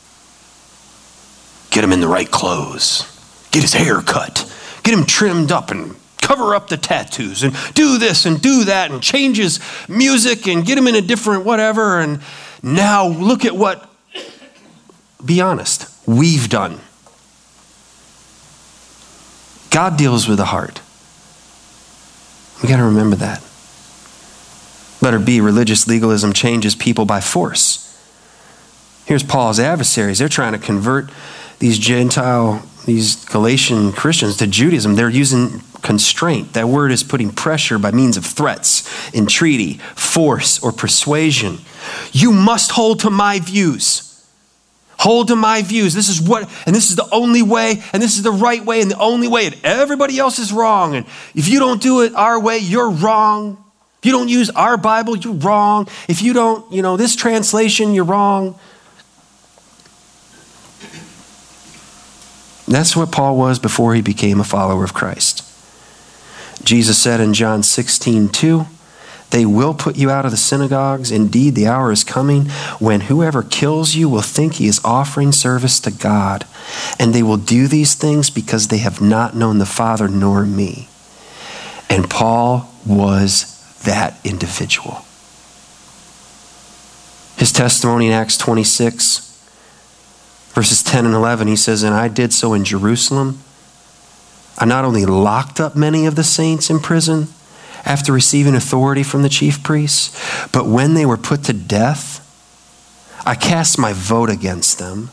[1.71, 3.03] Get him in the right clothes.
[3.51, 4.51] Get his hair cut.
[4.83, 8.91] Get him trimmed up and cover up the tattoos and do this and do that
[8.91, 11.99] and change his music and get him in a different whatever.
[11.99, 12.21] And
[12.61, 13.89] now look at what,
[15.23, 16.79] be honest, we've done.
[19.69, 20.81] God deals with the heart.
[22.61, 23.43] We got to remember that.
[25.01, 27.86] Letter B religious legalism changes people by force.
[29.07, 30.19] Here's Paul's adversaries.
[30.19, 31.09] They're trying to convert
[31.59, 34.95] these Gentile, these Galatian Christians to Judaism.
[34.95, 36.51] They're using constraint.
[36.53, 41.59] That word is putting pressure by means of threats, entreaty, force, or persuasion.
[42.11, 44.03] You must hold to my views.
[44.99, 45.93] Hold to my views.
[45.93, 48.81] This is what, and this is the only way, and this is the right way,
[48.81, 50.95] and the only way, and everybody else is wrong.
[50.95, 53.63] And if you don't do it our way, you're wrong.
[53.99, 55.87] If you don't use our Bible, you're wrong.
[56.09, 58.59] If you don't, you know, this translation, you're wrong.
[62.67, 65.43] That's what Paul was before he became a follower of Christ.
[66.63, 68.65] Jesus said in John 16, 2,
[69.29, 71.11] they will put you out of the synagogues.
[71.11, 72.45] Indeed, the hour is coming
[72.79, 76.45] when whoever kills you will think he is offering service to God.
[76.99, 80.87] And they will do these things because they have not known the Father nor me.
[81.89, 83.53] And Paul was
[83.83, 85.05] that individual.
[87.37, 89.26] His testimony in Acts 26,
[90.57, 93.37] verses 10 and 11, he says, And I did so in Jerusalem.
[94.57, 97.27] I not only locked up many of the saints in prison
[97.85, 100.19] after receiving authority from the chief priests,
[100.51, 102.23] but when they were put to death,
[103.23, 105.11] I cast my vote against them.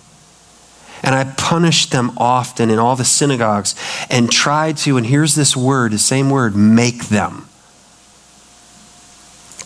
[1.02, 3.74] And I punished them often in all the synagogues
[4.08, 7.50] and tried to, and here's this word, the same word, make them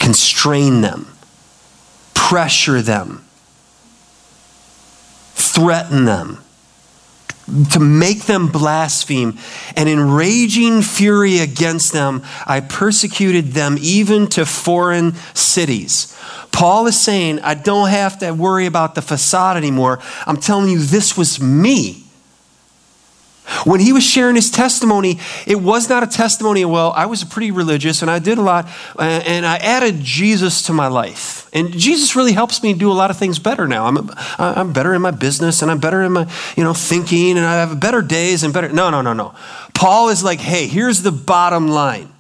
[0.01, 1.07] constrain them,
[2.15, 3.28] pressure them,
[5.59, 6.39] threaten them,
[7.73, 9.39] to make them blaspheme.
[9.77, 16.17] And in raging fury against them, I persecuted them even to foreign cities.
[16.53, 19.99] Paul is saying, I don't have to worry about the facade anymore.
[20.27, 22.05] I'm telling you, this was me.
[23.65, 27.25] When he was sharing his testimony, it was not a testimony of, well, I was
[27.25, 28.67] pretty religious and I did a lot
[28.99, 31.49] uh, and I added Jesus to my life.
[31.53, 33.87] And Jesus really helps me do a lot of things better now.
[33.87, 37.47] I'm, I'm better in my business and I'm better in my, you know, thinking and
[37.47, 38.69] I have better days and better.
[38.69, 39.35] No, no, no, no.
[39.75, 42.13] Paul is like, hey, here's the bottom line.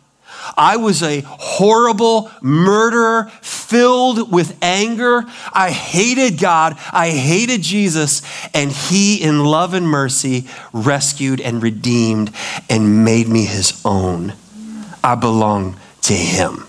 [0.56, 5.24] I was a horrible murderer filled with anger.
[5.52, 6.78] I hated God.
[6.92, 8.22] I hated Jesus.
[8.54, 12.32] And He, in love and mercy, rescued and redeemed
[12.68, 14.34] and made me His own.
[15.04, 16.64] I belong to Him.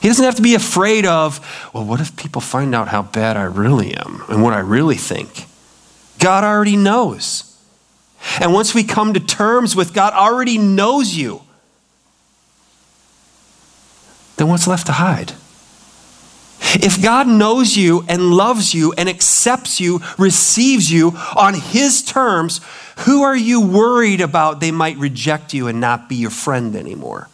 [0.00, 1.40] He doesn't have to be afraid of,
[1.72, 4.96] well, what if people find out how bad I really am and what I really
[4.96, 5.46] think?
[6.18, 7.56] God already knows.
[8.40, 11.41] And once we come to terms with God already knows you,
[14.42, 15.34] then what's left to hide?
[16.74, 22.60] If God knows you and loves you and accepts you, receives you on His terms,
[23.06, 27.28] who are you worried about they might reject you and not be your friend anymore?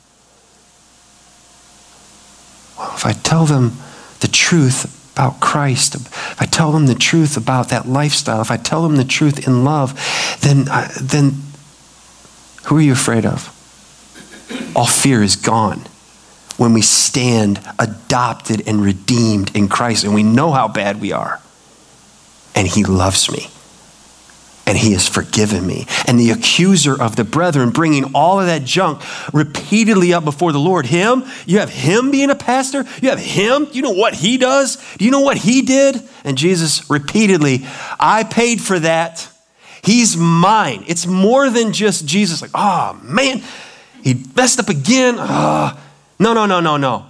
[2.77, 3.73] Well, if I tell them
[4.21, 8.59] the truth about Christ, if I tell them the truth about that lifestyle, if I
[8.59, 9.95] tell them the truth in love,
[10.43, 10.67] then,
[11.01, 11.41] then
[12.65, 13.55] who are you afraid of?
[14.77, 15.87] All fear is gone
[16.59, 21.41] when we stand adopted and redeemed in Christ and we know how bad we are.
[22.55, 23.49] And He loves me.
[24.67, 25.87] And he has forgiven me.
[26.07, 29.01] And the accuser of the brethren, bringing all of that junk
[29.33, 30.85] repeatedly up before the Lord.
[30.85, 32.85] Him, you have him being a pastor.
[33.01, 33.69] You have him.
[33.73, 34.77] You know what he does?
[34.99, 36.03] Do you know what he did?
[36.23, 37.65] And Jesus repeatedly,
[37.99, 39.27] I paid for that.
[39.83, 40.85] He's mine.
[40.87, 43.43] It's more than just Jesus, like, oh man,
[44.03, 45.15] he messed up again.
[45.19, 45.81] Oh,
[46.19, 47.07] no, no, no, no, no.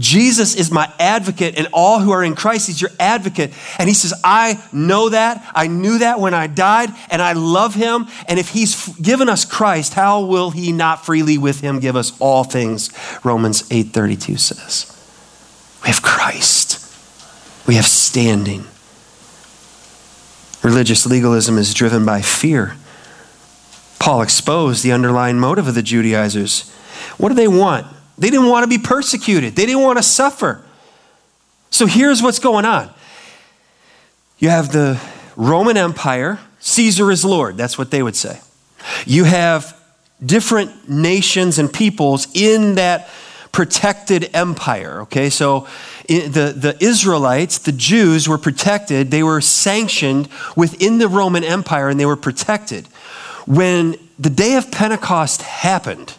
[0.00, 3.52] Jesus is my advocate, and all who are in Christ, He's your advocate.
[3.78, 5.44] And He says, I know that.
[5.54, 8.06] I knew that when I died, and I love Him.
[8.28, 12.18] And if He's given us Christ, how will He not freely with Him give us
[12.20, 12.90] all things?
[13.24, 14.94] Romans 8:32 says.
[15.82, 16.84] We have Christ.
[17.66, 18.64] We have standing.
[20.62, 22.76] Religious legalism is driven by fear.
[23.98, 26.72] Paul exposed the underlying motive of the Judaizers.
[27.16, 27.86] What do they want?
[28.18, 30.64] They didn't want to be persecuted, they didn't want to suffer.
[31.70, 32.90] So here's what's going on
[34.38, 35.00] you have the
[35.36, 37.56] Roman Empire, Caesar is Lord.
[37.56, 38.40] That's what they would say.
[39.06, 39.76] You have
[40.24, 43.08] different nations and peoples in that
[43.52, 45.02] protected empire.
[45.02, 45.66] Okay, so
[46.06, 49.10] the, the Israelites, the Jews, were protected.
[49.10, 52.86] They were sanctioned within the Roman Empire and they were protected.
[53.46, 56.14] When the day of Pentecost happened,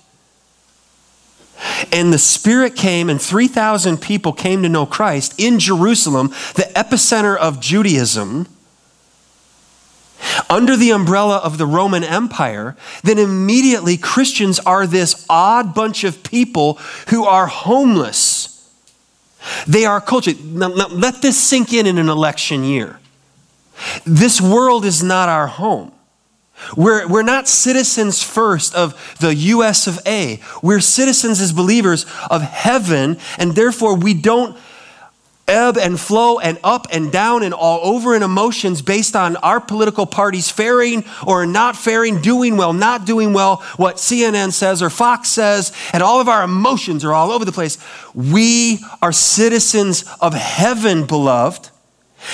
[1.92, 7.38] and the Spirit came, and 3,000 people came to know Christ in Jerusalem, the epicenter
[7.38, 8.48] of Judaism,
[10.50, 16.24] under the umbrella of the Roman Empire, then immediately Christians are this odd bunch of
[16.24, 16.76] people
[17.10, 18.70] who are homeless.
[19.68, 20.34] They are culture.
[20.44, 23.00] Now, let this sink in in an election year.
[24.06, 25.94] This world is not our home.
[26.76, 30.40] We're, we're not citizens first of the US of A.
[30.62, 34.58] We're citizens as believers of heaven, and therefore we don't
[35.50, 39.60] ebb and flow and up and down and all over in emotions based on our
[39.60, 44.90] political parties faring or not faring, doing well, not doing well, what CNN says or
[44.90, 47.78] Fox says, and all of our emotions are all over the place.
[48.14, 51.70] We are citizens of heaven, beloved.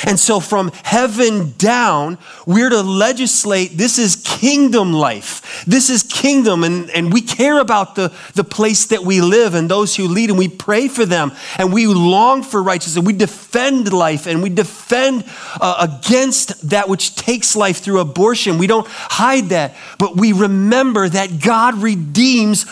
[0.05, 3.77] And so, from heaven down, we're to legislate.
[3.77, 5.63] This is kingdom life.
[5.65, 6.63] This is kingdom.
[6.63, 10.29] And, and we care about the, the place that we live and those who lead,
[10.29, 11.31] and we pray for them.
[11.57, 12.97] And we long for righteousness.
[12.97, 14.27] And we defend life.
[14.27, 15.23] And we defend
[15.61, 18.57] uh, against that which takes life through abortion.
[18.57, 19.75] We don't hide that.
[19.99, 22.65] But we remember that God redeems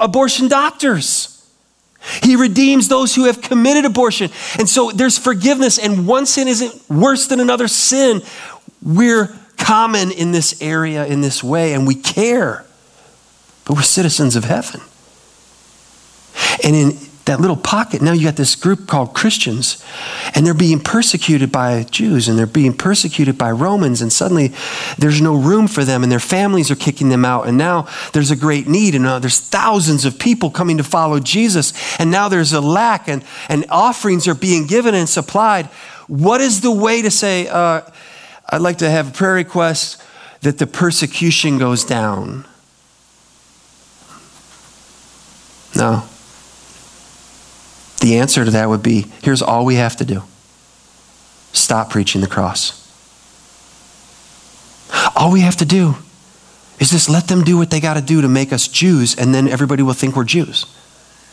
[0.00, 1.37] abortion doctors.
[2.22, 4.30] He redeems those who have committed abortion.
[4.58, 8.22] And so there's forgiveness, and one sin isn't worse than another sin.
[8.82, 12.64] We're common in this area in this way, and we care.
[13.64, 14.80] But we're citizens of heaven.
[16.64, 19.84] And in that little pocket, now you got this group called Christians,
[20.34, 24.52] and they're being persecuted by Jews and they're being persecuted by Romans, and suddenly
[24.98, 27.46] there's no room for them, and their families are kicking them out.
[27.46, 31.20] And now there's a great need, and uh, there's thousands of people coming to follow
[31.20, 35.66] Jesus, and now there's a lack, and, and offerings are being given and supplied.
[36.06, 37.82] What is the way to say, uh,
[38.48, 40.02] I'd like to have a prayer request
[40.40, 42.46] that the persecution goes down?
[45.76, 46.04] No.
[48.00, 50.22] The answer to that would be here's all we have to do
[51.52, 52.84] stop preaching the cross.
[55.16, 55.96] All we have to do
[56.78, 59.34] is just let them do what they got to do to make us Jews, and
[59.34, 60.66] then everybody will think we're Jews.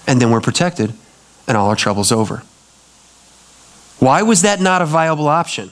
[0.08, 0.94] And then we're protected,
[1.48, 2.44] and all our trouble's over.
[4.00, 5.72] Why was that not a viable option?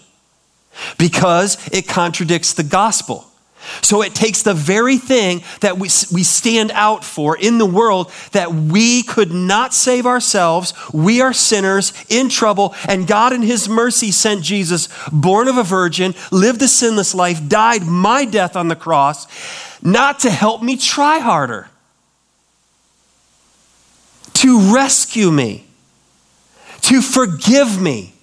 [0.98, 3.30] Because it contradicts the gospel.
[3.82, 8.12] So it takes the very thing that we, we stand out for in the world
[8.32, 10.74] that we could not save ourselves.
[10.94, 15.64] We are sinners in trouble, and God, in His mercy, sent Jesus, born of a
[15.64, 19.28] virgin, lived a sinless life, died my death on the cross,
[19.82, 21.70] not to help me try harder,
[24.34, 25.66] to rescue me,
[26.82, 28.14] to forgive me.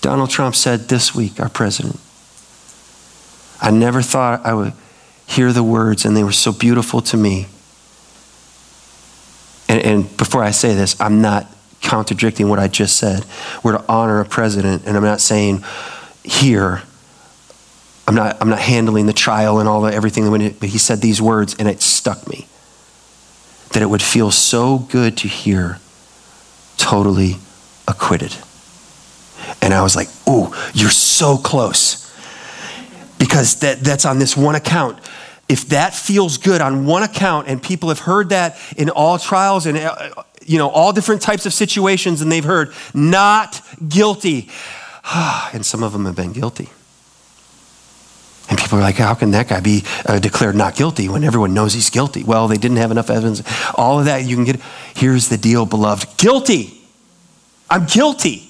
[0.00, 1.98] Donald Trump said this week, our president,
[3.60, 4.72] I never thought I would
[5.26, 7.46] hear the words, and they were so beautiful to me.
[9.68, 11.50] And, and, before I say this, I'm not
[11.82, 13.24] contradicting what I just said.
[13.62, 15.64] We're to honor a president, and I'm not saying
[16.22, 16.82] here.
[18.06, 20.30] I'm not, I'm not handling the trial and all the everything,
[20.60, 22.46] but he said these words, and it stuck me.
[23.72, 25.78] That it would feel so good to hear
[26.76, 27.36] totally
[27.88, 28.36] acquitted.
[29.62, 32.03] And I was like, ooh, you're so close
[33.24, 34.98] because that, that's on this one account.
[35.48, 39.64] If that feels good on one account, and people have heard that in all trials
[39.64, 40.10] and uh,
[40.44, 44.50] you know all different types of situations, and they've heard not guilty,
[45.54, 46.68] and some of them have been guilty.
[48.50, 51.54] And people are like, how can that guy be uh, declared not guilty when everyone
[51.54, 52.24] knows he's guilty?
[52.24, 53.42] Well, they didn't have enough evidence.
[53.74, 54.60] All of that you can get.
[54.94, 56.78] Here's the deal, beloved guilty.
[57.70, 58.43] I'm guilty.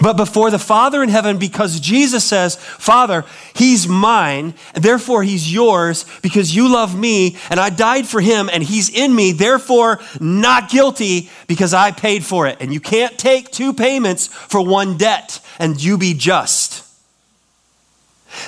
[0.00, 3.24] But before the Father in heaven, because Jesus says, Father,
[3.54, 8.62] he's mine, therefore he's yours because you love me and I died for him and
[8.62, 12.58] he's in me, therefore not guilty because I paid for it.
[12.60, 16.84] And you can't take two payments for one debt and you be just.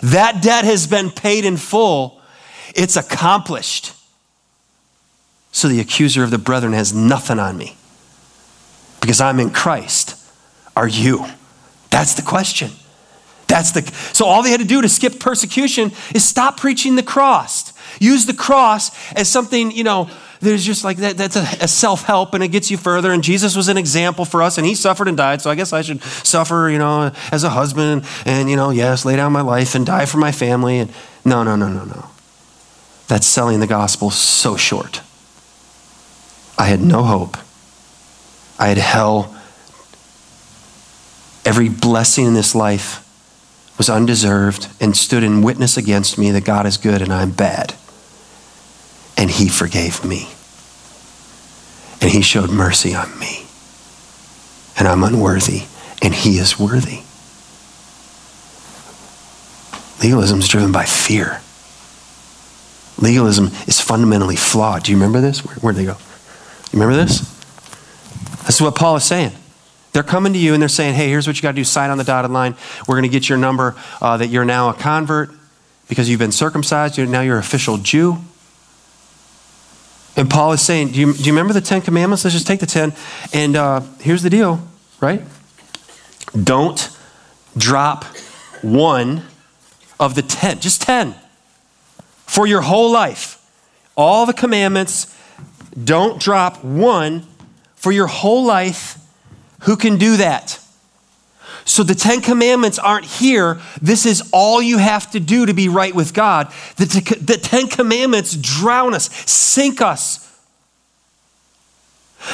[0.03, 2.21] That debt has been paid in full,
[2.75, 3.95] it's accomplished.
[5.53, 7.77] So the accuser of the brethren has nothing on me
[9.01, 10.20] because I'm in Christ
[10.77, 11.27] are you?
[11.91, 12.71] That's the question.
[13.47, 17.03] That's the so all they had to do to skip persecution is stop preaching the
[17.03, 17.73] cross.
[17.99, 20.09] Use the cross as something, you know,
[20.41, 23.13] there's just like that, that's a, a self help and it gets you further.
[23.13, 25.43] And Jesus was an example for us and he suffered and died.
[25.43, 29.05] So I guess I should suffer, you know, as a husband and, you know, yes,
[29.05, 30.79] lay down my life and die for my family.
[30.79, 30.93] And
[31.25, 32.07] no, no, no, no, no.
[33.09, 35.03] That's selling the gospel so short.
[36.57, 37.37] I had no hope.
[38.59, 39.37] I had hell
[41.45, 43.07] Every blessing in this life
[43.79, 47.75] was undeserved and stood in witness against me that God is good and I'm bad.
[49.17, 50.29] And he forgave me.
[52.03, 53.47] And he showed mercy on me.
[54.79, 55.65] And I'm unworthy,
[56.01, 57.03] and he is worthy.
[60.03, 61.43] Legalism is driven by fear.
[62.99, 64.85] Legalism is fundamentally flawed.
[64.85, 65.45] Do you remember this?
[65.45, 65.97] Where, where'd they go?
[66.73, 67.21] You remember this?
[68.47, 69.33] This is what Paul is saying.
[69.93, 71.91] They're coming to you and they're saying, hey, here's what you got to do sign
[71.91, 72.55] on the dotted line.
[72.87, 75.31] We're going to get your number uh, that you're now a convert
[75.89, 76.97] because you've been circumcised.
[76.97, 78.19] You're, now you're an official Jew.
[80.17, 82.25] And Paul is saying, do you, do you remember the Ten Commandments?
[82.25, 82.93] Let's just take the ten.
[83.33, 84.61] And uh, here's the deal,
[85.01, 85.23] right?
[86.41, 86.91] Don't
[87.57, 88.05] drop
[88.63, 89.23] one
[89.99, 91.15] of the ten, just ten,
[92.27, 93.39] for your whole life.
[93.97, 95.17] All the commandments,
[95.83, 97.27] don't drop one
[97.75, 99.00] for your whole life
[99.61, 100.59] who can do that?
[101.65, 103.61] So the Ten Commandments aren't here.
[103.81, 106.53] This is all you have to do to be right with God.
[106.77, 110.27] The, the Ten Commandments drown us, sink us,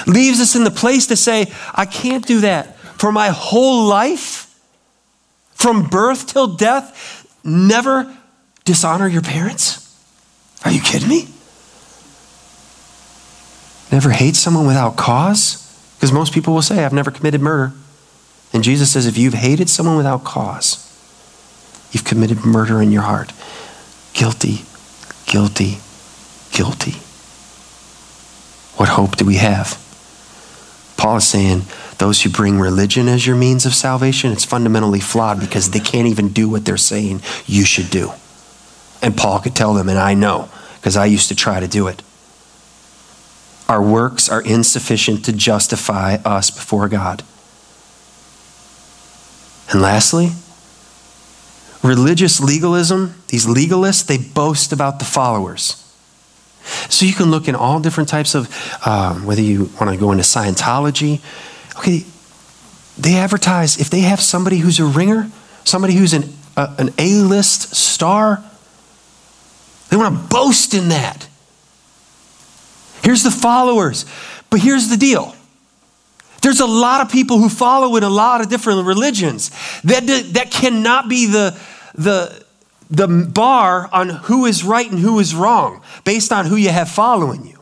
[0.07, 2.77] leaves us in the place to say, I can't do that.
[2.99, 4.59] For my whole life,
[5.55, 8.17] from birth till death, never
[8.65, 9.83] dishonor your parents?
[10.65, 11.29] Are you kidding me?
[13.93, 15.66] Never hate someone without cause?
[15.97, 17.73] Because most people will say, I've never committed murder.
[18.53, 20.83] And Jesus says, if you've hated someone without cause,
[21.91, 23.33] you've committed murder in your heart.
[24.13, 24.63] Guilty,
[25.27, 25.79] guilty,
[26.53, 26.99] guilty.
[28.77, 29.83] What hope do we have?
[30.97, 31.63] Paul is saying,
[31.99, 36.09] those who bring religion as your means of salvation, it's fundamentally flawed because they can't
[36.09, 38.13] even do what they're saying you should do.
[39.03, 41.87] And Paul could tell them, and I know, because I used to try to do
[41.89, 42.03] it.
[43.69, 47.23] Our works are insufficient to justify us before God.
[49.71, 50.31] And lastly,
[51.83, 55.83] religious legalism, these legalists, they boast about the followers.
[56.89, 58.49] So you can look in all different types of,
[58.87, 61.21] um, whether you want to go into Scientology.
[61.79, 62.05] Okay,
[62.99, 65.31] they advertise if they have somebody who's a ringer,
[65.65, 68.43] somebody who's an, uh, an A list star,
[69.91, 71.29] they want to boast in that.
[73.07, 74.05] Here's the followers.
[74.51, 75.33] But here's the deal
[76.43, 79.51] there's a lot of people who follow in a lot of different religions.
[79.85, 81.57] That, that cannot be the,
[81.95, 82.45] the,
[82.91, 86.89] the bar on who is right and who is wrong based on who you have
[86.89, 87.56] following you.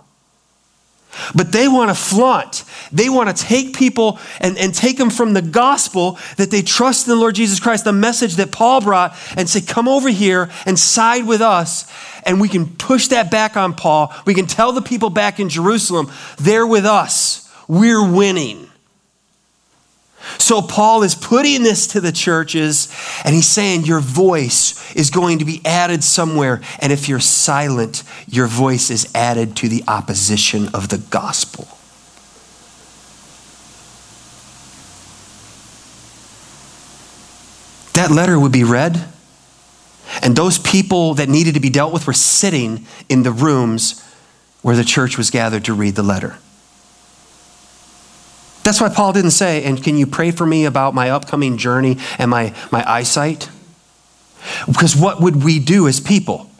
[1.35, 2.65] But they want to flaunt.
[2.93, 7.07] They want to take people and, and take them from the gospel that they trust
[7.07, 10.51] in the Lord Jesus Christ, the message that Paul brought, and say, Come over here
[10.67, 11.91] and side with us.
[12.25, 14.13] And we can push that back on Paul.
[14.25, 17.51] We can tell the people back in Jerusalem, they're with us.
[17.69, 18.64] We're winning.
[20.39, 22.89] So Paul is putting this to the churches
[23.25, 26.61] and he's saying your voice is going to be added somewhere.
[26.81, 31.69] And if you're silent, your voice is added to the opposition of the gospel.
[37.95, 39.07] That letter would be read,
[40.21, 44.03] and those people that needed to be dealt with were sitting in the rooms
[44.63, 46.37] where the church was gathered to read the letter.
[48.65, 51.99] That's why Paul didn't say, and can you pray for me about my upcoming journey
[52.19, 53.51] and my, my eyesight?
[54.67, 56.51] Because what would we do as people?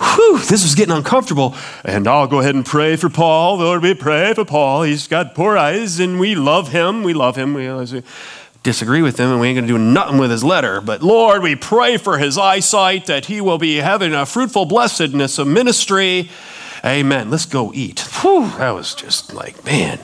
[0.00, 1.54] Whew, this was getting uncomfortable.
[1.84, 3.58] And I'll go ahead and pray for Paul.
[3.58, 4.82] Lord, we pray for Paul.
[4.82, 7.04] He's got poor eyes and we love him.
[7.04, 7.54] We love him.
[7.54, 8.02] We
[8.64, 10.80] disagree with him and we ain't going to do nothing with his letter.
[10.80, 15.38] But Lord, we pray for his eyesight that he will be having a fruitful blessedness
[15.38, 16.28] of ministry.
[16.84, 17.30] Amen.
[17.30, 18.00] Let's go eat.
[18.00, 20.00] Whew, that was just like, man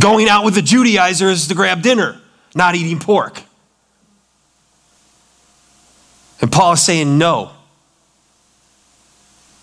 [0.00, 2.20] going out with the Judaizers to grab dinner,
[2.54, 3.42] not eating pork.
[6.40, 7.52] And Paul is saying no.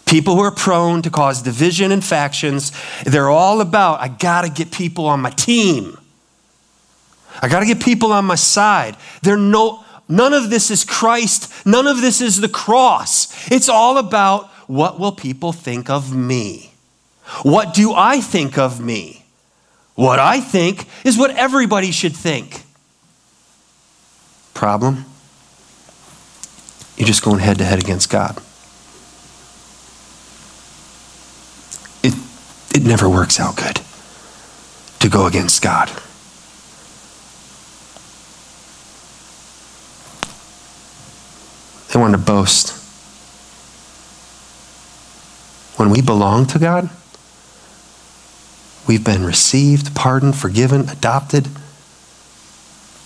[0.05, 2.71] People who are prone to cause division and factions,
[3.03, 5.97] they're all about, I gotta get people on my team.
[7.41, 8.95] I gotta get people on my side.
[9.21, 13.51] They're no, none of this is Christ, none of this is the cross.
[13.51, 16.73] It's all about what will people think of me?
[17.41, 19.22] What do I think of me?
[19.95, 22.63] What I think is what everybody should think.
[24.53, 25.05] Problem?
[26.97, 28.37] You're just going head to head against God.
[32.03, 32.13] It,
[32.75, 33.81] it never works out good
[34.99, 35.89] to go against God.
[41.91, 42.79] They want to boast.
[45.77, 46.89] When we belong to God,
[48.87, 51.47] We've been received, pardoned, forgiven, adopted.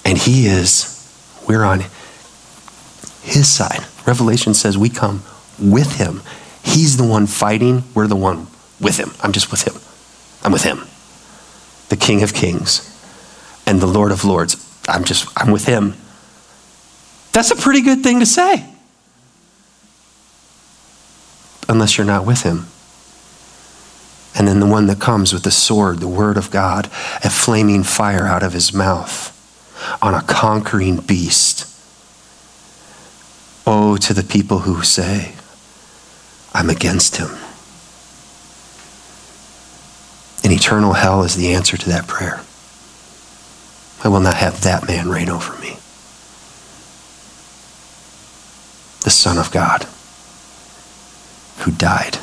[0.03, 0.93] And He is,
[1.47, 1.83] we're on
[3.27, 3.85] his side.
[4.05, 5.23] Revelation says we come
[5.59, 6.21] with him.
[6.63, 8.47] He's the one fighting, we're the one
[8.79, 9.11] with him.
[9.21, 9.75] I'm just with him.
[10.43, 10.87] I'm with him.
[11.89, 12.93] The King of Kings
[13.65, 14.63] and the Lord of Lords.
[14.87, 15.95] I'm just, I'm with him.
[17.33, 18.65] That's a pretty good thing to say.
[21.69, 22.67] Unless you're not with him.
[24.37, 26.85] And then the one that comes with the sword, the word of God,
[27.23, 29.33] a flaming fire out of his mouth
[30.01, 31.65] on a conquering beast.
[33.65, 35.33] Oh, to the people who say,
[36.53, 37.29] I'm against him.
[40.43, 42.41] And eternal hell is the answer to that prayer.
[44.03, 45.71] I will not have that man reign over me.
[49.03, 49.87] The Son of God
[51.59, 52.19] who died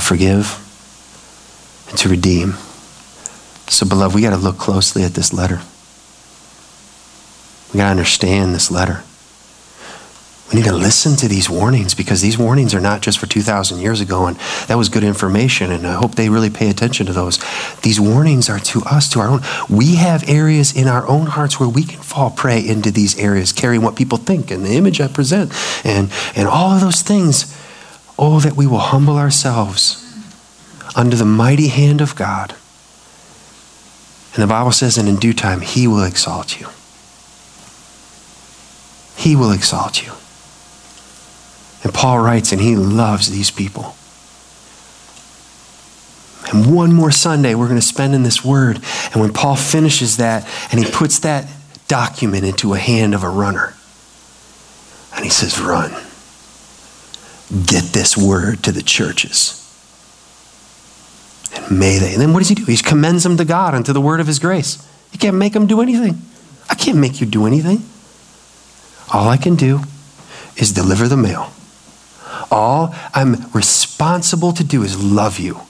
[0.00, 0.66] to forgive
[1.88, 2.54] and to redeem.
[3.68, 5.60] So, beloved, we got to look closely at this letter.
[7.72, 9.04] We got to understand this letter.
[10.50, 13.78] We need to listen to these warnings because these warnings are not just for 2,000
[13.78, 14.36] years ago, and
[14.66, 17.38] that was good information, and I hope they really pay attention to those.
[17.82, 19.42] These warnings are to us, to our own.
[19.68, 23.52] We have areas in our own hearts where we can fall prey into these areas,
[23.52, 25.52] carrying what people think and the image I present,
[25.84, 27.56] and, and all of those things.
[28.22, 29.96] Oh, that we will humble ourselves
[30.94, 32.54] under the mighty hand of God.
[34.34, 36.68] And the Bible says, and in due time, He will exalt you.
[39.16, 40.12] He will exalt you.
[41.82, 43.94] And Paul writes, and he loves these people.
[46.52, 48.80] And one more Sunday we're going to spend in this word.
[49.12, 51.50] And when Paul finishes that and he puts that
[51.88, 53.74] document into a hand of a runner,
[55.14, 56.09] and he says, Run.
[57.50, 59.56] Get this word to the churches.
[61.54, 62.12] And may they.
[62.12, 62.64] And then what does he do?
[62.64, 64.86] He commends them to God and to the word of his grace.
[65.10, 66.22] He can't make them do anything.
[66.68, 67.82] I can't make you do anything.
[69.12, 69.80] All I can do
[70.56, 71.52] is deliver the mail
[72.50, 75.60] all I'm responsible to do is love you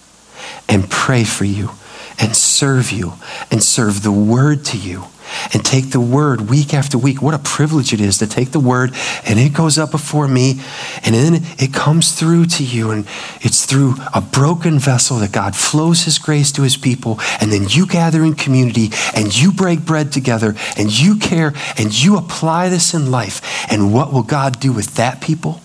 [0.69, 1.71] and pray for you
[2.19, 3.15] and serve you
[3.51, 5.05] and serve the word to you
[5.53, 7.23] and take the word week after week.
[7.23, 8.95] What a privilege it is to take the word
[9.27, 10.61] and it goes up before me
[11.05, 12.91] and then it comes through to you.
[12.91, 13.07] And
[13.41, 17.19] it's through a broken vessel that God flows his grace to his people.
[17.41, 21.99] And then you gather in community and you break bread together and you care and
[21.99, 23.71] you apply this in life.
[23.71, 25.61] And what will God do with that people?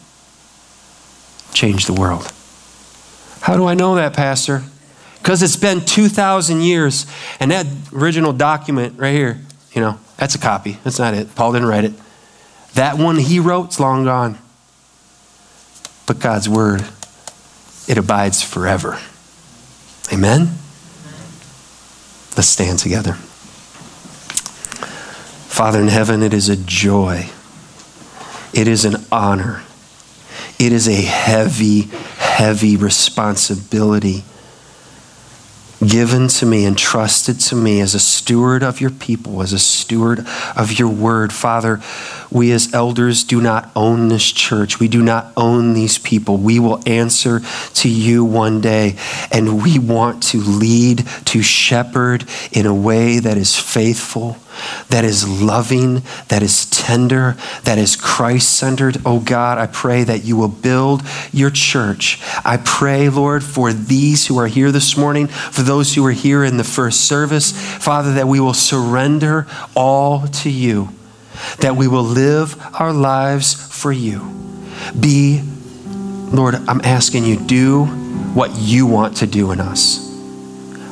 [1.55, 2.31] change the world.
[3.41, 4.63] How do I know that, Pastor?
[5.17, 7.07] Because it's been 2,000 years.
[7.39, 9.41] And that original document right here,
[9.75, 10.79] you know, that's a copy.
[10.83, 11.35] That's not it.
[11.35, 11.93] Paul didn't write it.
[12.73, 14.39] That one he wrote is long gone.
[16.07, 16.85] But God's word,
[17.87, 18.99] it abides forever.
[20.13, 20.57] Amen?
[22.35, 23.13] Let's stand together.
[25.51, 27.29] Father in heaven, it is a joy.
[28.53, 29.61] It is an honor
[30.57, 31.81] it is a heavy,
[32.17, 34.23] heavy responsibility
[35.85, 40.25] given to me entrusted to me as a steward of your people, as a steward
[40.55, 41.33] of your word.
[41.33, 41.81] Father,
[42.31, 44.79] we as elders do not own this church.
[44.79, 46.37] We do not own these people.
[46.37, 47.41] We will answer
[47.75, 48.95] to you one day,
[49.31, 54.37] and we want to lead, to shepherd in a way that is faithful
[54.89, 58.97] that is loving, that is tender, that is Christ centered.
[59.05, 61.01] Oh God, I pray that you will build
[61.31, 62.19] your church.
[62.43, 66.43] I pray, Lord, for these who are here this morning, for those who are here
[66.43, 70.89] in the first service, Father, that we will surrender all to you,
[71.59, 74.31] that we will live our lives for you.
[74.99, 75.41] Be,
[76.31, 80.04] Lord, I'm asking you, do what you want to do in us.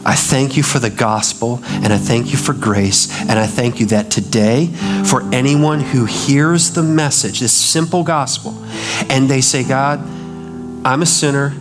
[0.06, 3.10] I thank you for the gospel and I thank you for grace.
[3.22, 4.68] And I thank you that today,
[5.06, 8.54] for anyone who hears the message, this simple gospel,
[9.10, 10.00] and they say, God,
[10.86, 11.54] I'm a sinner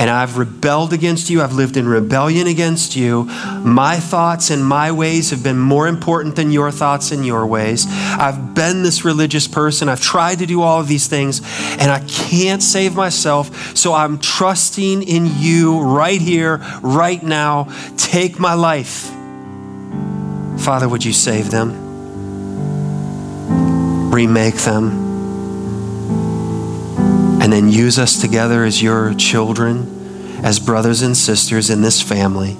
[0.00, 1.42] and I've rebelled against you.
[1.42, 3.24] I've lived in rebellion against you.
[3.62, 7.84] My thoughts and my ways have been more important than your thoughts and your ways.
[7.86, 9.90] I've been this religious person.
[9.90, 11.42] I've tried to do all of these things,
[11.78, 13.76] and I can't save myself.
[13.76, 17.68] So I'm trusting in you right here, right now.
[17.98, 19.10] Take my life.
[20.64, 21.90] Father, would you save them?
[24.10, 25.09] Remake them
[27.40, 32.54] and then use us together as your children, as brothers and sisters in this family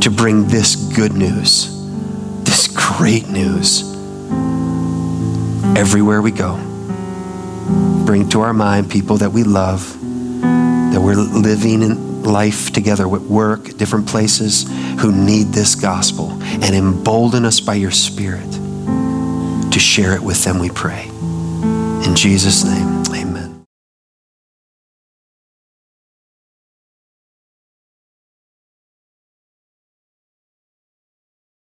[0.00, 1.68] to bring this good news,
[2.44, 3.82] this great news,
[5.76, 6.56] everywhere we go.
[8.04, 9.92] Bring to our mind people that we love,
[10.42, 14.66] that we're living in life together with work, different places,
[15.00, 18.50] who need this gospel, and embolden us by your Spirit
[19.72, 21.06] to to share it with them, we pray.
[22.04, 22.97] In Jesus' name.